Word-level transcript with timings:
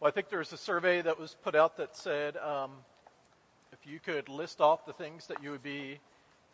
Well, 0.00 0.08
I 0.08 0.12
think 0.12 0.30
there 0.30 0.38
was 0.38 0.50
a 0.54 0.56
survey 0.56 1.02
that 1.02 1.20
was 1.20 1.36
put 1.42 1.54
out 1.54 1.76
that 1.76 1.94
said 1.94 2.38
um, 2.38 2.70
if 3.70 3.80
you 3.84 4.00
could 4.00 4.30
list 4.30 4.62
off 4.62 4.86
the 4.86 4.94
things 4.94 5.26
that 5.26 5.42
you 5.42 5.50
would 5.50 5.62
be 5.62 5.98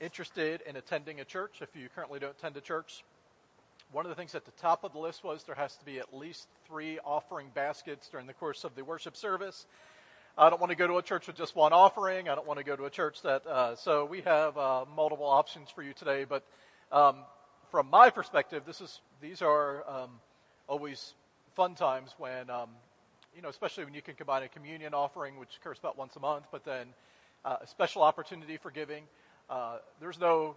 interested 0.00 0.62
in 0.66 0.74
attending 0.74 1.20
a 1.20 1.24
church, 1.24 1.58
if 1.62 1.68
you 1.76 1.88
currently 1.94 2.18
don't 2.18 2.32
attend 2.36 2.56
a 2.56 2.60
church, 2.60 3.04
one 3.92 4.04
of 4.04 4.08
the 4.08 4.16
things 4.16 4.34
at 4.34 4.46
the 4.46 4.50
top 4.60 4.82
of 4.82 4.92
the 4.92 4.98
list 4.98 5.22
was 5.22 5.44
there 5.44 5.54
has 5.54 5.76
to 5.76 5.84
be 5.84 6.00
at 6.00 6.12
least 6.12 6.48
three 6.66 6.98
offering 7.04 7.46
baskets 7.54 8.08
during 8.08 8.26
the 8.26 8.32
course 8.32 8.64
of 8.64 8.74
the 8.74 8.82
worship 8.82 9.16
service. 9.16 9.64
I 10.36 10.50
don't 10.50 10.60
want 10.60 10.72
to 10.72 10.76
go 10.76 10.88
to 10.88 10.98
a 10.98 11.02
church 11.02 11.28
with 11.28 11.36
just 11.36 11.54
one 11.54 11.72
offering. 11.72 12.28
I 12.28 12.34
don't 12.34 12.48
want 12.48 12.58
to 12.58 12.64
go 12.64 12.74
to 12.74 12.86
a 12.86 12.90
church 12.90 13.22
that. 13.22 13.46
Uh, 13.46 13.76
so 13.76 14.06
we 14.06 14.22
have 14.22 14.58
uh, 14.58 14.86
multiple 14.96 15.24
options 15.24 15.70
for 15.70 15.84
you 15.84 15.92
today. 15.92 16.24
But 16.28 16.42
um, 16.90 17.18
from 17.70 17.90
my 17.90 18.10
perspective, 18.10 18.64
this 18.66 18.80
is 18.80 19.00
these 19.20 19.40
are 19.40 19.88
um, 19.88 20.10
always 20.66 21.14
fun 21.54 21.76
times 21.76 22.12
when 22.18 22.50
um, 22.50 22.70
you 23.36 23.42
know, 23.42 23.50
especially 23.50 23.84
when 23.84 23.92
you 23.92 24.00
can 24.00 24.14
combine 24.14 24.42
a 24.42 24.48
communion 24.48 24.94
offering, 24.94 25.38
which 25.38 25.58
occurs 25.60 25.78
about 25.78 25.98
once 25.98 26.16
a 26.16 26.20
month, 26.20 26.46
but 26.50 26.64
then 26.64 26.86
uh, 27.44 27.58
a 27.60 27.66
special 27.66 28.02
opportunity 28.02 28.56
for 28.56 28.70
giving. 28.70 29.02
Uh, 29.50 29.76
there's 30.00 30.18
no 30.18 30.56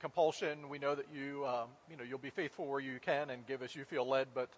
compulsion. 0.00 0.68
We 0.68 0.78
know 0.78 0.94
that 0.94 1.06
you, 1.12 1.46
um, 1.46 1.68
you 1.90 1.96
know, 1.96 2.02
you'll 2.04 2.18
be 2.18 2.30
faithful 2.30 2.66
where 2.66 2.80
you 2.80 2.98
can 3.00 3.30
and 3.30 3.46
give 3.46 3.62
as 3.62 3.74
you 3.74 3.84
feel 3.84 4.06
led. 4.06 4.28
But 4.34 4.50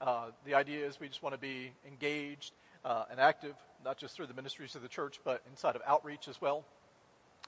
uh, 0.00 0.26
the 0.44 0.54
idea 0.54 0.86
is 0.86 1.00
we 1.00 1.08
just 1.08 1.22
want 1.22 1.34
to 1.34 1.40
be 1.40 1.72
engaged 1.86 2.52
uh, 2.84 3.04
and 3.10 3.18
active, 3.18 3.54
not 3.84 3.98
just 3.98 4.14
through 4.14 4.26
the 4.26 4.34
ministries 4.34 4.76
of 4.76 4.82
the 4.82 4.88
church, 4.88 5.18
but 5.24 5.42
inside 5.50 5.74
of 5.74 5.82
outreach 5.84 6.28
as 6.28 6.40
well. 6.40 6.64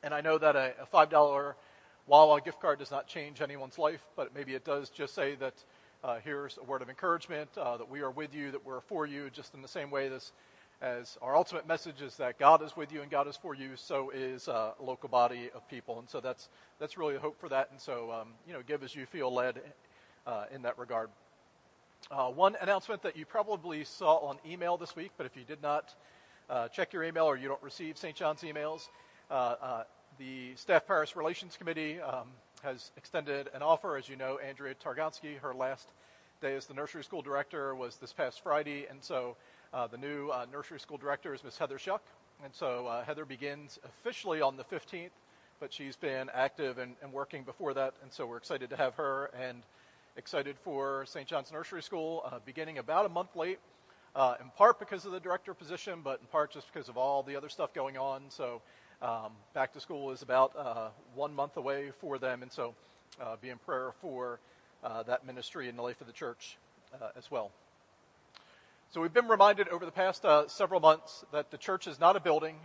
And 0.03 0.13
I 0.13 0.21
know 0.23 0.39
that 0.39 0.57
a, 0.57 0.75
a 0.83 0.87
five 0.87 1.09
dollar 1.09 1.55
Wawa 2.09 2.41
gift 2.41 2.61
card 2.61 2.81
does 2.81 2.91
not 2.91 3.07
change 3.07 3.41
anyone's 3.41 3.79
life, 3.79 4.05
but 4.17 4.35
maybe 4.35 4.55
it 4.55 4.65
does 4.65 4.91
just 4.91 5.15
say 5.15 5.37
that 5.37 5.55
uh, 6.05 6.19
here's 6.23 6.59
a 6.59 6.63
word 6.63 6.83
of 6.83 6.89
encouragement 6.89 7.49
uh, 7.57 7.77
that 7.77 7.91
we 7.91 8.01
are 8.01 8.11
with 8.11 8.35
you, 8.35 8.51
that 8.53 8.65
we're 8.65 8.81
for 8.81 9.07
you, 9.07 9.31
just 9.31 9.55
in 9.55 9.63
the 9.63 9.69
same 9.69 9.91
way 9.91 10.09
this 10.09 10.33
as 10.81 11.19
our 11.21 11.35
ultimate 11.35 11.67
message 11.67 12.03
is 12.03 12.17
that 12.19 12.39
God 12.39 12.63
is 12.63 12.77
with 12.77 12.93
you 12.93 13.03
and 13.03 13.11
God 13.11 13.27
is 13.27 13.37
for 13.37 13.53
you, 13.53 13.71
so 13.75 14.11
is 14.11 14.47
uh, 14.47 14.71
a 14.79 14.83
local 14.83 15.09
body 15.09 15.51
of 15.53 15.69
people. 15.69 15.99
And 15.99 16.09
so 16.09 16.21
that's, 16.21 16.49
that's 16.79 16.97
really 16.97 17.15
the 17.15 17.21
hope 17.21 17.41
for 17.41 17.49
that. 17.49 17.71
And 17.73 17.81
so, 17.81 18.13
um, 18.13 18.29
you 18.47 18.53
know, 18.53 18.61
give 18.65 18.85
as 18.85 18.95
you 18.95 19.05
feel 19.07 19.35
led 19.35 19.61
uh, 20.25 20.45
in 20.55 20.63
that 20.63 20.79
regard. 20.79 21.11
Uh, 22.13 22.29
one 22.29 22.57
announcement 22.61 23.03
that 23.03 23.17
you 23.17 23.27
probably 23.27 23.83
saw 23.83 24.19
on 24.19 24.39
email 24.49 24.77
this 24.77 24.95
week, 24.95 25.11
but 25.17 25.27
if 25.27 25.37
you 25.37 25.43
did 25.43 25.61
not 25.61 25.97
check 26.73 26.93
your 26.93 27.03
email 27.03 27.25
or 27.25 27.37
you 27.37 27.49
don't 27.49 27.63
receive 27.63 27.99
St. 27.99 28.15
John's 28.15 28.43
emails, 28.43 28.89
the 30.19 30.55
Staff 30.55 30.87
Parish 30.87 31.17
Relations 31.17 31.57
Committee 31.57 32.01
um, 32.01 32.29
has 32.63 32.91
extended 32.97 33.49
an 33.55 33.63
offer. 33.63 33.97
As 33.97 34.09
you 34.09 34.17
know, 34.17 34.39
Andrea 34.39 34.75
Targonsky, 34.75 35.39
her 35.39 35.55
last 35.55 35.89
day 36.41 36.55
as 36.55 36.67
the 36.67 36.75
nursery 36.75 37.05
school 37.05 37.23
director 37.23 37.75
was 37.75 37.97
this 37.97 38.13
past 38.13 38.43
Friday, 38.43 38.87
and 38.89 39.03
so 39.03 39.37
uh, 39.73 39.87
the 39.87 39.97
new 39.97 40.31
uh, 40.31 40.47
nursery 40.53 40.81
school 40.81 40.97
director 40.97 41.35
is 41.35 41.43
Miss 41.45 41.59
Heather 41.59 41.79
Shuck, 41.79 42.03
and 42.45 42.55
so 42.55 42.87
uh, 42.87 43.05
Heather 43.05 43.25
begins 43.25 43.79
officially 43.85 44.41
on 44.41 44.57
the 44.57 44.65
15th, 44.65 45.11
but 45.61 45.73
she's 45.73 45.97
been 45.97 46.31
active 46.33 46.79
and, 46.79 46.95
and, 47.03 47.13
working 47.13 47.43
before 47.43 47.75
that, 47.75 47.95
and 48.03 48.13
so 48.13 48.27
we're 48.27 48.37
excited 48.37 48.71
to 48.71 48.77
have 48.77 48.95
her 48.95 49.31
and 49.39 49.63
excited 50.17 50.57
for 50.63 51.05
St. 51.07 51.27
John's 51.27 51.53
Nursery 51.53 51.83
School 51.83 52.23
uh, 52.25 52.39
beginning 52.45 52.79
about 52.79 53.07
a 53.07 53.09
month 53.09 53.35
late, 53.37 53.59
uh, 54.15 54.35
in 54.41 54.51
part 54.57 54.79
because 54.79 55.05
of 55.05 55.13
the 55.13 55.21
director 55.21 55.55
position, 55.55 56.01
but 56.03 56.21
in 56.21 56.27
part 56.27 56.53
just 56.53 56.73
because 56.73 56.89
of 56.89 56.97
all 56.97 57.23
the 57.23 57.37
other 57.37 57.49
stuff 57.49 57.75
going 57.75 57.97
on. 57.97 58.23
So 58.29 58.63
um, 59.03 59.33
back 59.55 59.73
to 59.73 59.81
school 59.81 60.11
is 60.11 60.23
about 60.23 60.53
uh, 60.57 60.89
one 61.15 61.35
month 61.35 61.57
away 61.57 61.93
for 62.01 62.19
them, 62.19 62.43
and 62.43 62.53
so 62.53 62.75
be 63.41 63.49
in 63.49 63.59
prayer 63.59 63.93
for 64.01 64.41
that 65.07 65.27
ministry 65.27 65.69
and 65.69 65.79
the 65.79 65.83
life 65.83 66.01
of 66.01 66.07
the 66.07 66.13
church 66.13 66.57
as 67.17 67.31
well. 67.31 67.51
So 68.91 69.03
we've 69.03 69.13
been 69.13 69.29
reminded 69.29 69.69
over 69.69 69.85
the 69.85 69.93
past 69.93 70.25
uh, 70.25 70.49
several 70.49 70.81
months 70.81 71.23
that 71.31 71.51
the 71.51 71.59
church 71.59 71.87
is 71.87 72.01
not 72.01 72.17
a 72.17 72.21
building. 72.21 72.57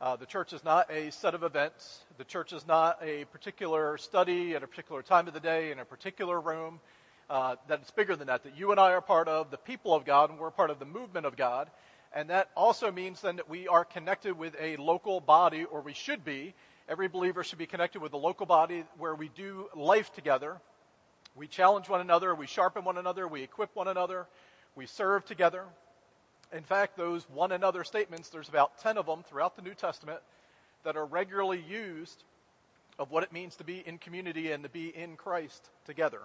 Uh, 0.00 0.16
the 0.16 0.24
church 0.24 0.54
is 0.54 0.64
not 0.64 0.90
a 0.90 1.10
set 1.10 1.34
of 1.34 1.42
events. 1.42 2.00
The 2.16 2.24
church 2.24 2.54
is 2.54 2.66
not 2.66 2.98
a 3.02 3.26
particular 3.26 3.98
study 3.98 4.54
at 4.54 4.62
a 4.62 4.66
particular 4.66 5.02
time 5.02 5.28
of 5.28 5.34
the 5.34 5.40
day 5.40 5.70
in 5.70 5.78
a 5.78 5.84
particular 5.84 6.40
room. 6.40 6.80
Uh, 7.28 7.56
that 7.68 7.80
it's 7.82 7.90
bigger 7.90 8.16
than 8.16 8.28
that, 8.28 8.44
that 8.44 8.56
you 8.56 8.70
and 8.70 8.80
I 8.80 8.92
are 8.92 9.02
part 9.02 9.28
of 9.28 9.50
the 9.50 9.58
people 9.58 9.94
of 9.94 10.06
God 10.06 10.30
and 10.30 10.38
we're 10.38 10.50
part 10.50 10.70
of 10.70 10.78
the 10.78 10.86
movement 10.86 11.26
of 11.26 11.36
God. 11.36 11.68
And 12.14 12.30
that 12.30 12.50
also 12.56 12.90
means 12.90 13.20
then 13.20 13.36
that 13.36 13.48
we 13.48 13.68
are 13.68 13.84
connected 13.84 14.38
with 14.38 14.54
a 14.60 14.76
local 14.76 15.20
body, 15.20 15.64
or 15.64 15.80
we 15.80 15.92
should 15.92 16.24
be. 16.24 16.54
Every 16.88 17.08
believer 17.08 17.44
should 17.44 17.58
be 17.58 17.66
connected 17.66 18.00
with 18.00 18.12
a 18.14 18.16
local 18.16 18.46
body 18.46 18.84
where 18.96 19.14
we 19.14 19.28
do 19.28 19.68
life 19.74 20.12
together. 20.14 20.56
We 21.36 21.46
challenge 21.46 21.88
one 21.88 22.00
another, 22.00 22.34
we 22.34 22.46
sharpen 22.46 22.84
one 22.84 22.96
another, 22.96 23.28
we 23.28 23.42
equip 23.42 23.76
one 23.76 23.88
another, 23.88 24.26
we 24.74 24.86
serve 24.86 25.24
together. 25.26 25.64
In 26.52 26.62
fact, 26.62 26.96
those 26.96 27.28
one 27.28 27.52
another 27.52 27.84
statements, 27.84 28.30
there's 28.30 28.48
about 28.48 28.78
10 28.78 28.96
of 28.96 29.06
them 29.06 29.22
throughout 29.22 29.54
the 29.54 29.62
New 29.62 29.74
Testament 29.74 30.20
that 30.84 30.96
are 30.96 31.04
regularly 31.04 31.62
used 31.68 32.24
of 32.98 33.10
what 33.10 33.22
it 33.22 33.32
means 33.32 33.56
to 33.56 33.64
be 33.64 33.82
in 33.86 33.98
community 33.98 34.50
and 34.50 34.62
to 34.62 34.68
be 34.68 34.88
in 34.88 35.16
Christ 35.16 35.68
together. 35.84 36.20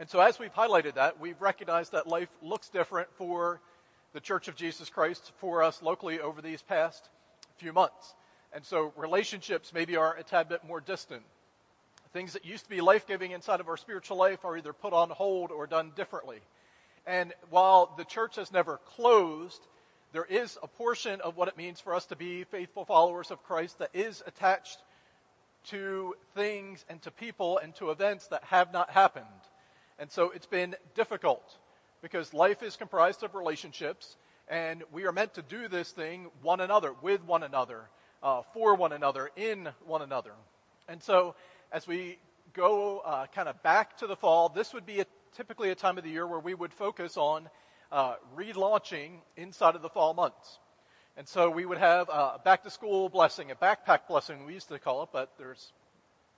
And 0.00 0.08
so, 0.08 0.20
as 0.20 0.38
we've 0.38 0.52
highlighted 0.52 0.94
that, 0.94 1.20
we've 1.20 1.40
recognized 1.40 1.92
that 1.92 2.06
life 2.06 2.30
looks 2.42 2.68
different 2.68 3.08
for 3.16 3.60
the 4.14 4.20
Church 4.20 4.46
of 4.46 4.54
Jesus 4.54 4.88
Christ, 4.88 5.32
for 5.38 5.62
us 5.62 5.82
locally 5.82 6.20
over 6.20 6.40
these 6.40 6.62
past 6.62 7.10
few 7.56 7.72
months. 7.72 8.14
And 8.52 8.64
so, 8.64 8.92
relationships 8.96 9.72
maybe 9.74 9.96
are 9.96 10.16
a 10.16 10.22
tad 10.22 10.48
bit 10.48 10.64
more 10.64 10.80
distant. 10.80 11.22
Things 12.12 12.32
that 12.34 12.44
used 12.44 12.62
to 12.62 12.70
be 12.70 12.80
life 12.80 13.08
giving 13.08 13.32
inside 13.32 13.58
of 13.58 13.68
our 13.68 13.76
spiritual 13.76 14.16
life 14.16 14.44
are 14.44 14.56
either 14.56 14.72
put 14.72 14.92
on 14.92 15.10
hold 15.10 15.50
or 15.50 15.66
done 15.66 15.90
differently. 15.96 16.38
And 17.06 17.32
while 17.50 17.92
the 17.96 18.04
church 18.04 18.36
has 18.36 18.52
never 18.52 18.78
closed, 18.94 19.60
there 20.12 20.24
is 20.24 20.56
a 20.62 20.68
portion 20.68 21.20
of 21.20 21.36
what 21.36 21.48
it 21.48 21.56
means 21.56 21.80
for 21.80 21.92
us 21.92 22.06
to 22.06 22.16
be 22.16 22.44
faithful 22.44 22.84
followers 22.84 23.32
of 23.32 23.42
Christ 23.42 23.80
that 23.80 23.90
is 23.94 24.22
attached 24.28 24.78
to 25.70 26.14
things 26.36 26.84
and 26.88 27.02
to 27.02 27.10
people 27.10 27.58
and 27.58 27.74
to 27.76 27.90
events 27.90 28.28
that 28.28 28.44
have 28.44 28.72
not 28.72 28.90
happened. 28.90 29.26
And 29.98 30.08
so 30.08 30.30
it's 30.30 30.46
been 30.46 30.76
difficult 30.94 31.58
because 32.04 32.34
life 32.34 32.62
is 32.62 32.76
comprised 32.76 33.22
of 33.22 33.34
relationships 33.34 34.18
and 34.46 34.82
we 34.92 35.06
are 35.06 35.12
meant 35.12 35.32
to 35.32 35.42
do 35.42 35.68
this 35.68 35.90
thing 35.90 36.26
one 36.42 36.60
another, 36.60 36.92
with 37.00 37.24
one 37.24 37.42
another, 37.42 37.80
uh, 38.22 38.42
for 38.52 38.74
one 38.74 38.92
another, 38.92 39.30
in 39.36 39.70
one 39.86 40.02
another. 40.02 40.32
And 40.86 41.02
so 41.02 41.34
as 41.72 41.86
we 41.86 42.18
go 42.52 42.98
uh, 42.98 43.24
kind 43.34 43.48
of 43.48 43.62
back 43.62 43.96
to 43.98 44.06
the 44.06 44.16
fall, 44.16 44.50
this 44.50 44.74
would 44.74 44.84
be 44.84 45.00
a, 45.00 45.06
typically 45.34 45.70
a 45.70 45.74
time 45.74 45.96
of 45.96 46.04
the 46.04 46.10
year 46.10 46.26
where 46.26 46.40
we 46.40 46.52
would 46.52 46.74
focus 46.74 47.16
on 47.16 47.48
uh, 47.90 48.16
relaunching 48.36 49.12
inside 49.38 49.74
of 49.74 49.80
the 49.80 49.88
fall 49.88 50.12
months. 50.12 50.58
And 51.16 51.26
so 51.26 51.48
we 51.48 51.64
would 51.64 51.78
have 51.78 52.10
a 52.10 52.38
back 52.44 52.64
to 52.64 52.70
school 52.70 53.08
blessing, 53.08 53.50
a 53.50 53.54
backpack 53.54 54.08
blessing, 54.08 54.44
we 54.44 54.52
used 54.52 54.68
to 54.68 54.78
call 54.78 55.04
it, 55.04 55.08
but 55.10 55.32
there's 55.38 55.72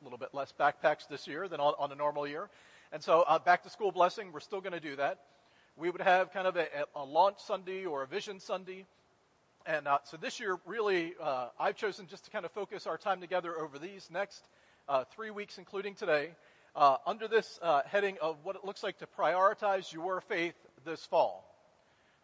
a 0.00 0.04
little 0.04 0.18
bit 0.18 0.28
less 0.32 0.54
backpacks 0.60 1.08
this 1.08 1.26
year 1.26 1.48
than 1.48 1.58
on, 1.58 1.74
on 1.76 1.90
a 1.90 1.96
normal 1.96 2.24
year. 2.24 2.48
And 2.92 3.02
so 3.02 3.22
uh, 3.22 3.40
back 3.40 3.64
to 3.64 3.70
school 3.70 3.90
blessing, 3.90 4.30
we're 4.32 4.38
still 4.38 4.60
going 4.60 4.72
to 4.72 4.80
do 4.80 4.94
that. 4.94 5.18
We 5.78 5.90
would 5.90 6.00
have 6.00 6.32
kind 6.32 6.46
of 6.46 6.56
a, 6.56 6.66
a 6.94 7.04
launch 7.04 7.36
Sunday 7.40 7.84
or 7.84 8.02
a 8.02 8.06
vision 8.06 8.40
Sunday. 8.40 8.86
And 9.66 9.86
uh, 9.86 9.98
so 10.04 10.16
this 10.16 10.40
year, 10.40 10.56
really, 10.64 11.12
uh, 11.22 11.48
I've 11.60 11.76
chosen 11.76 12.06
just 12.06 12.24
to 12.24 12.30
kind 12.30 12.46
of 12.46 12.50
focus 12.52 12.86
our 12.86 12.96
time 12.96 13.20
together 13.20 13.54
over 13.58 13.78
these 13.78 14.08
next 14.10 14.48
uh, 14.88 15.04
three 15.14 15.30
weeks, 15.30 15.58
including 15.58 15.94
today, 15.94 16.30
uh, 16.74 16.96
under 17.06 17.28
this 17.28 17.58
uh, 17.60 17.82
heading 17.84 18.16
of 18.22 18.38
what 18.42 18.56
it 18.56 18.64
looks 18.64 18.82
like 18.82 18.96
to 19.00 19.06
prioritize 19.06 19.92
your 19.92 20.22
faith 20.22 20.54
this 20.86 21.04
fall. 21.04 21.44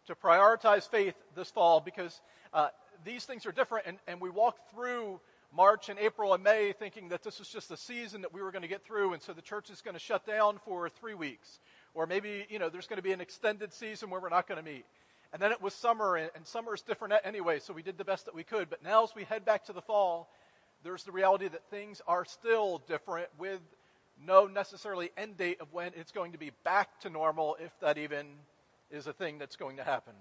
To 0.07 0.15
prioritize 0.15 0.89
faith 0.89 1.13
this 1.35 1.51
fall 1.51 1.79
because 1.79 2.19
uh, 2.55 2.69
these 3.05 3.23
things 3.25 3.45
are 3.45 3.51
different, 3.51 3.85
and, 3.85 3.97
and 4.07 4.19
we 4.19 4.31
walked 4.31 4.71
through 4.71 5.19
March 5.55 5.89
and 5.89 5.99
April 5.99 6.33
and 6.33 6.43
May 6.43 6.73
thinking 6.73 7.09
that 7.09 7.21
this 7.21 7.37
was 7.37 7.49
just 7.49 7.69
a 7.69 7.77
season 7.77 8.21
that 8.21 8.33
we 8.33 8.41
were 8.41 8.51
going 8.51 8.63
to 8.63 8.67
get 8.67 8.83
through, 8.83 9.13
and 9.13 9.21
so 9.21 9.31
the 9.31 9.43
church 9.43 9.69
is 9.69 9.81
going 9.81 9.93
to 9.93 9.99
shut 9.99 10.25
down 10.25 10.57
for 10.65 10.89
three 10.89 11.13
weeks. 11.13 11.59
Or 11.93 12.05
maybe, 12.07 12.45
you 12.49 12.59
know, 12.59 12.69
there's 12.69 12.87
going 12.87 12.97
to 12.97 13.03
be 13.03 13.11
an 13.11 13.21
extended 13.21 13.73
season 13.73 14.09
where 14.09 14.19
we're 14.19 14.29
not 14.29 14.47
going 14.47 14.63
to 14.63 14.69
meet. 14.69 14.85
And 15.31 15.41
then 15.41 15.51
it 15.51 15.61
was 15.61 15.73
summer, 15.73 16.15
and, 16.15 16.29
and 16.35 16.45
summer 16.45 16.73
is 16.73 16.81
different 16.81 17.13
anyway, 17.23 17.59
so 17.59 17.73
we 17.73 17.81
did 17.81 17.97
the 17.97 18.05
best 18.05 18.25
that 18.25 18.35
we 18.35 18.43
could. 18.43 18.69
But 18.69 18.83
now 18.83 19.03
as 19.03 19.15
we 19.15 19.23
head 19.23 19.45
back 19.45 19.65
to 19.65 19.73
the 19.73 19.81
fall, 19.81 20.29
there's 20.83 21.03
the 21.03 21.11
reality 21.11 21.47
that 21.47 21.63
things 21.69 22.01
are 22.07 22.25
still 22.25 22.81
different 22.87 23.29
with 23.37 23.59
no 24.25 24.45
necessarily 24.45 25.11
end 25.17 25.37
date 25.37 25.59
of 25.59 25.73
when 25.73 25.91
it's 25.95 26.11
going 26.11 26.33
to 26.33 26.37
be 26.37 26.51
back 26.63 26.99
to 27.01 27.09
normal, 27.09 27.57
if 27.59 27.71
that 27.79 27.97
even 27.97 28.27
is 28.91 29.07
a 29.07 29.13
thing 29.13 29.39
that's 29.39 29.55
going 29.55 29.77
to 29.77 29.83
happen. 29.83 30.13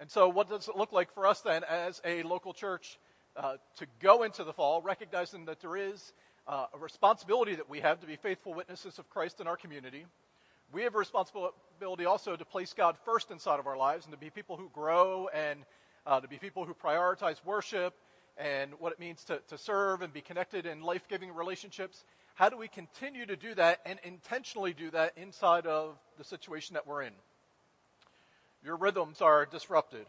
And 0.00 0.10
so, 0.10 0.28
what 0.28 0.48
does 0.48 0.68
it 0.68 0.76
look 0.76 0.92
like 0.92 1.12
for 1.12 1.26
us 1.26 1.40
then 1.40 1.64
as 1.64 2.00
a 2.04 2.22
local 2.22 2.52
church 2.52 2.98
uh, 3.36 3.56
to 3.76 3.86
go 4.00 4.22
into 4.22 4.44
the 4.44 4.52
fall, 4.52 4.82
recognizing 4.82 5.44
that 5.46 5.60
there 5.60 5.76
is 5.76 6.12
uh, 6.48 6.66
a 6.72 6.78
responsibility 6.78 7.54
that 7.54 7.68
we 7.68 7.80
have 7.80 8.00
to 8.00 8.06
be 8.06 8.16
faithful 8.16 8.54
witnesses 8.54 8.98
of 8.98 9.08
Christ 9.10 9.40
in 9.40 9.46
our 9.46 9.56
community? 9.56 10.06
We 10.72 10.82
have 10.82 10.94
a 10.94 10.98
responsibility 10.98 12.04
also 12.06 12.36
to 12.36 12.44
place 12.44 12.72
God 12.72 12.96
first 13.04 13.30
inside 13.30 13.60
of 13.60 13.66
our 13.66 13.76
lives 13.76 14.06
and 14.06 14.12
to 14.12 14.18
be 14.18 14.30
people 14.30 14.56
who 14.56 14.70
grow 14.72 15.28
and 15.28 15.60
uh, 16.06 16.20
to 16.20 16.28
be 16.28 16.36
people 16.38 16.64
who 16.64 16.74
prioritize 16.74 17.36
worship 17.44 17.94
and 18.36 18.72
what 18.78 18.92
it 18.92 19.00
means 19.00 19.24
to, 19.24 19.40
to 19.48 19.58
serve 19.58 20.02
and 20.02 20.12
be 20.12 20.20
connected 20.20 20.64
in 20.66 20.82
life 20.82 21.06
giving 21.08 21.34
relationships. 21.34 22.04
How 22.34 22.48
do 22.48 22.56
we 22.56 22.68
continue 22.68 23.26
to 23.26 23.36
do 23.36 23.54
that 23.54 23.80
and 23.84 23.98
intentionally 24.04 24.72
do 24.72 24.90
that 24.90 25.12
inside 25.16 25.66
of 25.66 25.98
the 26.18 26.24
situation 26.24 26.74
that 26.74 26.86
we're 26.86 27.02
in? 27.02 27.12
Your 28.64 28.76
rhythms 28.76 29.20
are 29.20 29.44
disrupted. 29.46 30.06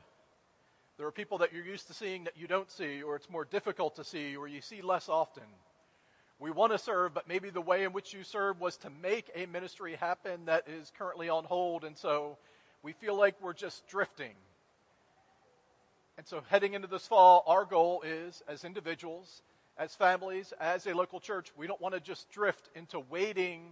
There 0.98 1.08
are 1.08 1.12
people 1.12 1.40
that 1.40 1.54
you're 1.54 1.66
used 1.66 1.88
to 1.88 1.94
seeing 1.94 2.26
that 2.26 2.38
you 2.38 2.46
don't 2.48 2.70
see, 2.70 3.02
or 3.02 3.16
it's 3.16 3.30
more 3.30 3.46
difficult 3.46 3.96
to 3.96 4.04
see, 4.04 4.36
or 4.36 4.48
you 4.48 4.62
see 4.62 4.82
less 4.82 5.08
often. 5.10 5.44
We 6.42 6.52
want 6.52 6.72
to 6.72 6.78
serve, 6.78 7.14
but 7.14 7.28
maybe 7.28 7.50
the 7.50 7.60
way 7.60 7.84
in 7.84 7.92
which 7.92 8.14
you 8.14 8.24
serve 8.24 8.62
was 8.62 8.78
to 8.78 8.90
make 8.90 9.30
a 9.36 9.46
ministry 9.46 9.98
happen 9.98 10.46
that 10.46 10.70
is 10.70 10.90
currently 10.98 11.28
on 11.28 11.44
hold, 11.44 11.84
and 11.84 11.98
so 11.98 12.38
we 12.82 12.94
feel 12.94 13.16
like 13.16 13.36
we're 13.42 13.52
just 13.54 13.86
drifting. 13.88 14.36
And 16.18 16.26
so, 16.26 16.42
heading 16.50 16.76
into 16.76 16.88
this 16.88 17.06
fall, 17.06 17.44
our 17.46 17.66
goal 17.66 18.04
is, 18.06 18.42
as 18.48 18.64
individuals, 18.64 19.42
as 19.78 19.96
families, 19.96 20.54
as 20.62 20.88
a 20.88 20.94
local 20.94 21.20
church, 21.20 21.52
we 21.58 21.68
don't 21.68 21.82
want 21.82 21.94
to 21.94 22.00
just 22.00 22.32
drift 22.32 22.70
into 22.74 23.02
waiting 23.02 23.72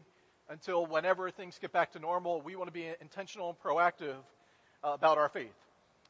until 0.49 0.85
whenever 0.85 1.29
things 1.29 1.57
get 1.59 1.71
back 1.71 1.93
to 1.93 1.99
normal. 1.99 2.41
We 2.41 2.57
want 2.57 2.67
to 2.67 2.73
be 2.73 2.89
intentional 2.99 3.49
and 3.49 3.59
proactive 3.59 4.17
uh, 4.83 4.89
about 4.89 5.17
our 5.17 5.29
faith. 5.29 5.55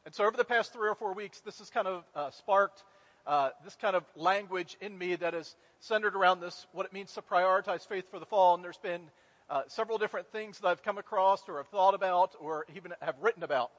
And 0.07 0.15
so, 0.15 0.25
over 0.25 0.37
the 0.37 0.43
past 0.45 0.73
three 0.73 0.89
or 0.89 0.95
four 0.95 1.13
weeks, 1.13 1.39
this 1.41 1.59
has 1.59 1.69
kind 1.69 1.87
of 1.87 2.03
uh, 2.15 2.31
sparked 2.31 2.83
uh, 3.27 3.49
this 3.63 3.75
kind 3.75 3.95
of 3.95 4.03
language 4.15 4.75
in 4.81 4.97
me 4.97 5.15
that 5.17 5.35
is 5.35 5.55
centered 5.79 6.15
around 6.15 6.39
this, 6.39 6.65
what 6.71 6.85
it 6.85 6.93
means 6.93 7.13
to 7.13 7.21
prioritize 7.21 7.87
faith 7.87 8.09
for 8.09 8.19
the 8.19 8.25
fall. 8.25 8.55
And 8.55 8.63
there's 8.63 8.77
been 8.77 9.01
uh, 9.49 9.63
several 9.67 9.97
different 9.97 10.27
things 10.31 10.59
that 10.59 10.67
I've 10.67 10.83
come 10.83 10.97
across 10.97 11.47
or 11.47 11.57
have 11.57 11.67
thought 11.67 11.93
about 11.93 12.35
or 12.39 12.65
even 12.75 12.93
have 13.01 13.15
written 13.21 13.43
about. 13.43 13.71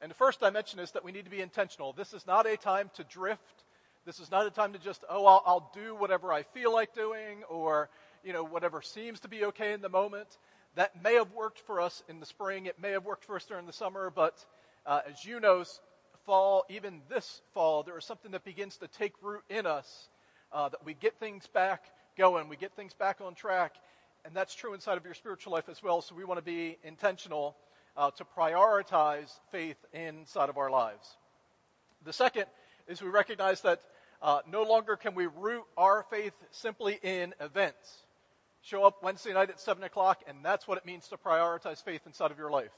And 0.00 0.10
the 0.10 0.14
first 0.14 0.42
I 0.42 0.48
dimension 0.48 0.80
is 0.80 0.90
that 0.92 1.04
we 1.04 1.12
need 1.12 1.24
to 1.24 1.30
be 1.30 1.40
intentional. 1.40 1.92
This 1.92 2.12
is 2.12 2.26
not 2.26 2.46
a 2.46 2.56
time 2.56 2.90
to 2.94 3.04
drift. 3.04 3.64
This 4.04 4.20
is 4.20 4.30
not 4.30 4.46
a 4.46 4.50
time 4.50 4.74
to 4.74 4.78
just, 4.78 5.02
oh, 5.08 5.24
I'll, 5.24 5.42
I'll 5.46 5.70
do 5.74 5.94
whatever 5.94 6.32
I 6.32 6.42
feel 6.42 6.72
like 6.72 6.94
doing 6.94 7.42
or, 7.48 7.88
you 8.22 8.32
know, 8.32 8.44
whatever 8.44 8.82
seems 8.82 9.20
to 9.20 9.28
be 9.28 9.44
okay 9.46 9.72
in 9.72 9.80
the 9.80 9.88
moment. 9.88 10.28
That 10.74 11.02
may 11.02 11.14
have 11.14 11.32
worked 11.32 11.60
for 11.60 11.80
us 11.80 12.02
in 12.08 12.20
the 12.20 12.26
spring. 12.26 12.66
It 12.66 12.80
may 12.82 12.90
have 12.90 13.04
worked 13.04 13.24
for 13.24 13.36
us 13.36 13.44
during 13.46 13.66
the 13.66 13.72
summer. 13.72 14.10
But 14.14 14.44
uh, 14.84 15.00
as 15.10 15.24
you 15.24 15.40
know, 15.40 15.64
fall, 16.26 16.64
even 16.68 17.00
this 17.08 17.40
fall, 17.54 17.82
there 17.82 17.96
is 17.96 18.04
something 18.04 18.32
that 18.32 18.44
begins 18.44 18.76
to 18.78 18.88
take 18.88 19.14
root 19.22 19.42
in 19.48 19.66
us 19.66 20.08
uh, 20.54 20.68
that 20.70 20.84
we 20.84 20.94
get 20.94 21.18
things 21.18 21.46
back 21.48 21.82
going, 22.16 22.48
we 22.48 22.56
get 22.56 22.74
things 22.76 22.94
back 22.94 23.20
on 23.20 23.34
track. 23.34 23.74
And 24.24 24.34
that's 24.34 24.54
true 24.54 24.72
inside 24.72 24.96
of 24.96 25.04
your 25.04 25.12
spiritual 25.12 25.52
life 25.52 25.68
as 25.68 25.82
well. 25.82 26.00
So 26.00 26.14
we 26.14 26.24
want 26.24 26.38
to 26.38 26.44
be 26.44 26.78
intentional 26.82 27.56
uh, 27.96 28.10
to 28.12 28.24
prioritize 28.24 29.30
faith 29.50 29.76
inside 29.92 30.48
of 30.48 30.56
our 30.56 30.70
lives. 30.70 31.06
The 32.04 32.12
second 32.12 32.46
is 32.88 33.02
we 33.02 33.08
recognize 33.08 33.60
that 33.62 33.80
uh, 34.22 34.40
no 34.50 34.62
longer 34.62 34.96
can 34.96 35.14
we 35.14 35.26
root 35.26 35.64
our 35.76 36.04
faith 36.08 36.32
simply 36.52 36.98
in 37.02 37.34
events. 37.40 38.04
Show 38.62 38.84
up 38.84 39.02
Wednesday 39.02 39.34
night 39.34 39.50
at 39.50 39.60
7 39.60 39.82
o'clock, 39.84 40.22
and 40.26 40.38
that's 40.42 40.66
what 40.66 40.78
it 40.78 40.86
means 40.86 41.08
to 41.08 41.18
prioritize 41.18 41.84
faith 41.84 42.00
inside 42.06 42.30
of 42.30 42.38
your 42.38 42.50
life. 42.50 42.72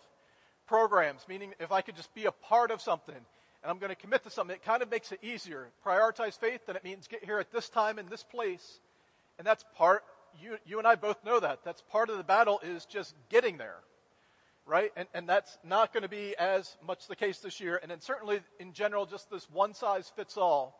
Programs, 0.66 1.24
meaning 1.28 1.54
if 1.60 1.70
I 1.70 1.80
could 1.80 1.94
just 1.94 2.12
be 2.12 2.24
a 2.24 2.32
part 2.32 2.72
of 2.72 2.80
something 2.80 3.14
and 3.62 3.70
I'm 3.70 3.78
going 3.78 3.90
to 3.90 3.96
commit 3.96 4.24
to 4.24 4.30
something, 4.30 4.54
it 4.54 4.64
kind 4.64 4.82
of 4.82 4.90
makes 4.90 5.12
it 5.12 5.20
easier. 5.22 5.68
Prioritize 5.84 6.38
faith, 6.38 6.60
then 6.66 6.76
it 6.76 6.84
means 6.84 7.08
get 7.08 7.24
here 7.24 7.38
at 7.38 7.50
this 7.52 7.68
time 7.68 7.98
in 7.98 8.08
this 8.08 8.22
place. 8.22 8.80
And 9.38 9.46
that's 9.46 9.64
part, 9.76 10.04
you, 10.40 10.56
you 10.66 10.78
and 10.78 10.86
I 10.86 10.94
both 10.94 11.24
know 11.24 11.40
that. 11.40 11.60
That's 11.64 11.82
part 11.90 12.10
of 12.10 12.16
the 12.16 12.24
battle 12.24 12.60
is 12.62 12.84
just 12.86 13.14
getting 13.28 13.58
there 13.58 13.76
right? 14.66 14.90
And, 14.96 15.06
and 15.14 15.28
that's 15.28 15.56
not 15.64 15.92
going 15.92 16.02
to 16.02 16.08
be 16.08 16.34
as 16.36 16.76
much 16.84 17.06
the 17.06 17.16
case 17.16 17.38
this 17.38 17.60
year. 17.60 17.78
And 17.80 17.90
then 17.90 18.00
certainly 18.00 18.40
in 18.58 18.72
general, 18.72 19.06
just 19.06 19.30
this 19.30 19.48
one 19.50 19.74
size 19.74 20.12
fits 20.16 20.36
all 20.36 20.76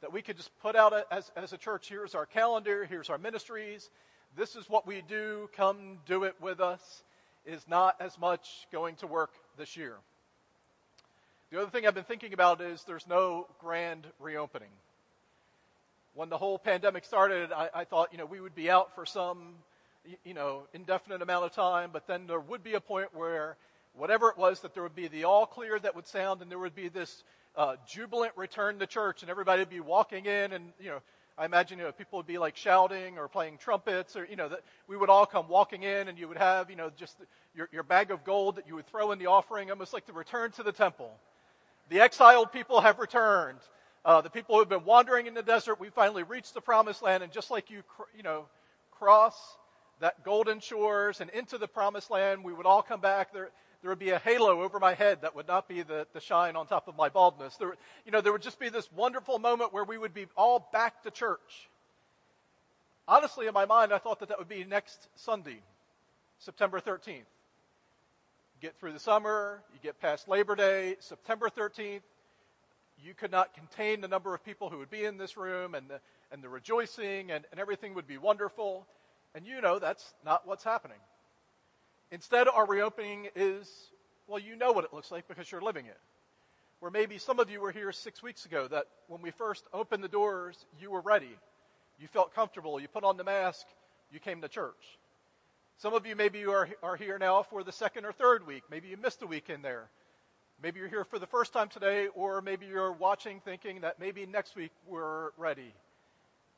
that 0.00 0.12
we 0.12 0.22
could 0.22 0.36
just 0.36 0.50
put 0.60 0.74
out 0.74 0.94
as, 1.10 1.30
as 1.36 1.52
a 1.52 1.58
church. 1.58 1.88
Here's 1.88 2.14
our 2.14 2.26
calendar. 2.26 2.84
Here's 2.84 3.10
our 3.10 3.18
ministries. 3.18 3.90
This 4.36 4.56
is 4.56 4.68
what 4.68 4.86
we 4.86 5.02
do. 5.06 5.48
Come 5.56 5.98
do 6.06 6.24
it 6.24 6.34
with 6.40 6.60
us 6.60 7.02
is 7.44 7.64
not 7.68 7.96
as 8.00 8.18
much 8.18 8.66
going 8.72 8.96
to 8.96 9.06
work 9.06 9.30
this 9.56 9.76
year. 9.76 9.94
The 11.52 11.60
other 11.60 11.70
thing 11.70 11.86
I've 11.86 11.94
been 11.94 12.04
thinking 12.04 12.32
about 12.32 12.60
is 12.60 12.82
there's 12.84 13.06
no 13.06 13.46
grand 13.60 14.06
reopening. 14.18 14.70
When 16.14 16.28
the 16.28 16.38
whole 16.38 16.58
pandemic 16.58 17.04
started, 17.04 17.52
I, 17.52 17.68
I 17.74 17.84
thought, 17.84 18.08
you 18.10 18.18
know, 18.18 18.26
we 18.26 18.40
would 18.40 18.54
be 18.54 18.68
out 18.68 18.94
for 18.94 19.06
some 19.06 19.54
you 20.24 20.34
know, 20.34 20.62
indefinite 20.72 21.22
amount 21.22 21.44
of 21.44 21.52
time, 21.52 21.90
but 21.92 22.06
then 22.06 22.26
there 22.26 22.40
would 22.40 22.62
be 22.62 22.74
a 22.74 22.80
point 22.80 23.08
where 23.14 23.56
whatever 23.94 24.28
it 24.28 24.38
was, 24.38 24.60
that 24.60 24.74
there 24.74 24.82
would 24.82 24.94
be 24.94 25.08
the 25.08 25.24
all 25.24 25.46
clear 25.46 25.78
that 25.78 25.96
would 25.96 26.06
sound, 26.06 26.42
and 26.42 26.50
there 26.50 26.58
would 26.58 26.74
be 26.74 26.88
this 26.88 27.24
uh, 27.56 27.76
jubilant 27.88 28.32
return 28.36 28.78
to 28.78 28.86
church, 28.86 29.22
and 29.22 29.30
everybody 29.30 29.62
would 29.62 29.70
be 29.70 29.80
walking 29.80 30.26
in, 30.26 30.52
and 30.52 30.72
you 30.78 30.90
know, 30.90 30.98
I 31.38 31.44
imagine 31.44 31.78
you 31.78 31.84
know, 31.84 31.92
people 31.92 32.18
would 32.18 32.26
be 32.26 32.38
like 32.38 32.56
shouting 32.56 33.18
or 33.18 33.28
playing 33.28 33.58
trumpets, 33.58 34.16
or 34.16 34.24
you 34.26 34.36
know, 34.36 34.48
that 34.48 34.60
we 34.88 34.96
would 34.96 35.10
all 35.10 35.26
come 35.26 35.48
walking 35.48 35.82
in, 35.82 36.08
and 36.08 36.18
you 36.18 36.28
would 36.28 36.38
have 36.38 36.70
you 36.70 36.76
know 36.76 36.90
just 36.96 37.16
your, 37.54 37.68
your 37.72 37.82
bag 37.82 38.10
of 38.10 38.24
gold 38.24 38.56
that 38.56 38.66
you 38.66 38.74
would 38.74 38.86
throw 38.86 39.12
in 39.12 39.18
the 39.18 39.26
offering, 39.26 39.70
almost 39.70 39.92
like 39.92 40.06
the 40.06 40.12
return 40.12 40.50
to 40.52 40.62
the 40.62 40.72
temple. 40.72 41.10
The 41.88 42.00
exiled 42.00 42.52
people 42.52 42.80
have 42.80 42.98
returned. 42.98 43.58
Uh, 44.04 44.20
the 44.20 44.30
people 44.30 44.54
who 44.54 44.60
have 44.60 44.68
been 44.68 44.84
wandering 44.84 45.26
in 45.26 45.34
the 45.34 45.42
desert, 45.42 45.80
we 45.80 45.88
finally 45.90 46.22
reached 46.22 46.54
the 46.54 46.60
promised 46.60 47.02
land, 47.02 47.22
and 47.22 47.32
just 47.32 47.50
like 47.50 47.70
you, 47.70 47.82
you 48.16 48.22
know, 48.22 48.46
cross 48.90 49.56
that 50.00 50.24
golden 50.24 50.60
shores 50.60 51.20
and 51.20 51.30
into 51.30 51.58
the 51.58 51.68
promised 51.68 52.10
land. 52.10 52.44
We 52.44 52.52
would 52.52 52.66
all 52.66 52.82
come 52.82 53.00
back. 53.00 53.32
There, 53.32 53.50
there 53.82 53.90
would 53.90 53.98
be 53.98 54.10
a 54.10 54.18
halo 54.18 54.62
over 54.62 54.78
my 54.78 54.94
head 54.94 55.22
that 55.22 55.34
would 55.34 55.48
not 55.48 55.68
be 55.68 55.82
the, 55.82 56.06
the 56.12 56.20
shine 56.20 56.56
on 56.56 56.66
top 56.66 56.88
of 56.88 56.96
my 56.96 57.08
baldness. 57.08 57.56
There, 57.56 57.74
you 58.04 58.12
know, 58.12 58.20
there 58.20 58.32
would 58.32 58.42
just 58.42 58.58
be 58.58 58.68
this 58.68 58.90
wonderful 58.92 59.38
moment 59.38 59.72
where 59.72 59.84
we 59.84 59.98
would 59.98 60.14
be 60.14 60.26
all 60.36 60.68
back 60.72 61.02
to 61.04 61.10
church. 61.10 61.68
Honestly, 63.08 63.46
in 63.46 63.54
my 63.54 63.64
mind, 63.64 63.92
I 63.92 63.98
thought 63.98 64.20
that 64.20 64.28
that 64.28 64.38
would 64.38 64.48
be 64.48 64.64
next 64.64 65.08
Sunday, 65.14 65.60
September 66.38 66.80
13th. 66.80 67.22
Get 68.66 68.76
through 68.80 68.92
the 68.92 68.98
summer, 68.98 69.62
you 69.72 69.78
get 69.80 70.00
past 70.00 70.26
Labor 70.26 70.56
Day, 70.56 70.96
September 70.98 71.48
13th, 71.48 72.00
you 73.00 73.14
could 73.14 73.30
not 73.30 73.54
contain 73.54 74.00
the 74.00 74.08
number 74.08 74.34
of 74.34 74.44
people 74.44 74.70
who 74.70 74.78
would 74.78 74.90
be 74.90 75.04
in 75.04 75.18
this 75.18 75.36
room 75.36 75.76
and 75.76 75.88
the, 75.88 76.00
and 76.32 76.42
the 76.42 76.48
rejoicing 76.48 77.30
and, 77.30 77.44
and 77.52 77.60
everything 77.60 77.94
would 77.94 78.08
be 78.08 78.18
wonderful. 78.18 78.84
And 79.36 79.46
you 79.46 79.60
know 79.60 79.78
that's 79.78 80.14
not 80.24 80.48
what's 80.48 80.64
happening. 80.64 80.96
Instead, 82.10 82.48
our 82.48 82.66
reopening 82.66 83.28
is, 83.36 83.70
well, 84.26 84.40
you 84.40 84.56
know 84.56 84.72
what 84.72 84.82
it 84.82 84.92
looks 84.92 85.12
like 85.12 85.28
because 85.28 85.48
you're 85.52 85.62
living 85.62 85.86
it. 85.86 86.00
Where 86.80 86.90
maybe 86.90 87.18
some 87.18 87.38
of 87.38 87.48
you 87.48 87.60
were 87.60 87.70
here 87.70 87.92
six 87.92 88.20
weeks 88.20 88.46
ago 88.46 88.66
that 88.66 88.86
when 89.06 89.22
we 89.22 89.30
first 89.30 89.64
opened 89.72 90.02
the 90.02 90.08
doors, 90.08 90.66
you 90.80 90.90
were 90.90 91.02
ready. 91.02 91.38
You 92.00 92.08
felt 92.08 92.34
comfortable. 92.34 92.80
You 92.80 92.88
put 92.88 93.04
on 93.04 93.16
the 93.16 93.22
mask. 93.22 93.64
You 94.10 94.18
came 94.18 94.40
to 94.40 94.48
church. 94.48 94.98
Some 95.78 95.92
of 95.92 96.06
you 96.06 96.16
maybe 96.16 96.38
you 96.38 96.52
are, 96.52 96.68
are 96.82 96.96
here 96.96 97.18
now 97.18 97.42
for 97.42 97.62
the 97.62 97.72
second 97.72 98.06
or 98.06 98.12
third 98.12 98.46
week. 98.46 98.62
Maybe 98.70 98.88
you 98.88 98.96
missed 98.96 99.20
a 99.22 99.26
week 99.26 99.50
in 99.50 99.60
there. 99.60 99.90
Maybe 100.62 100.80
you're 100.80 100.88
here 100.88 101.04
for 101.04 101.18
the 101.18 101.26
first 101.26 101.52
time 101.52 101.68
today, 101.68 102.08
or 102.14 102.40
maybe 102.40 102.64
you're 102.64 102.92
watching 102.92 103.40
thinking 103.40 103.82
that 103.82 104.00
maybe 104.00 104.24
next 104.24 104.56
week 104.56 104.70
we're 104.86 105.32
ready. 105.36 105.74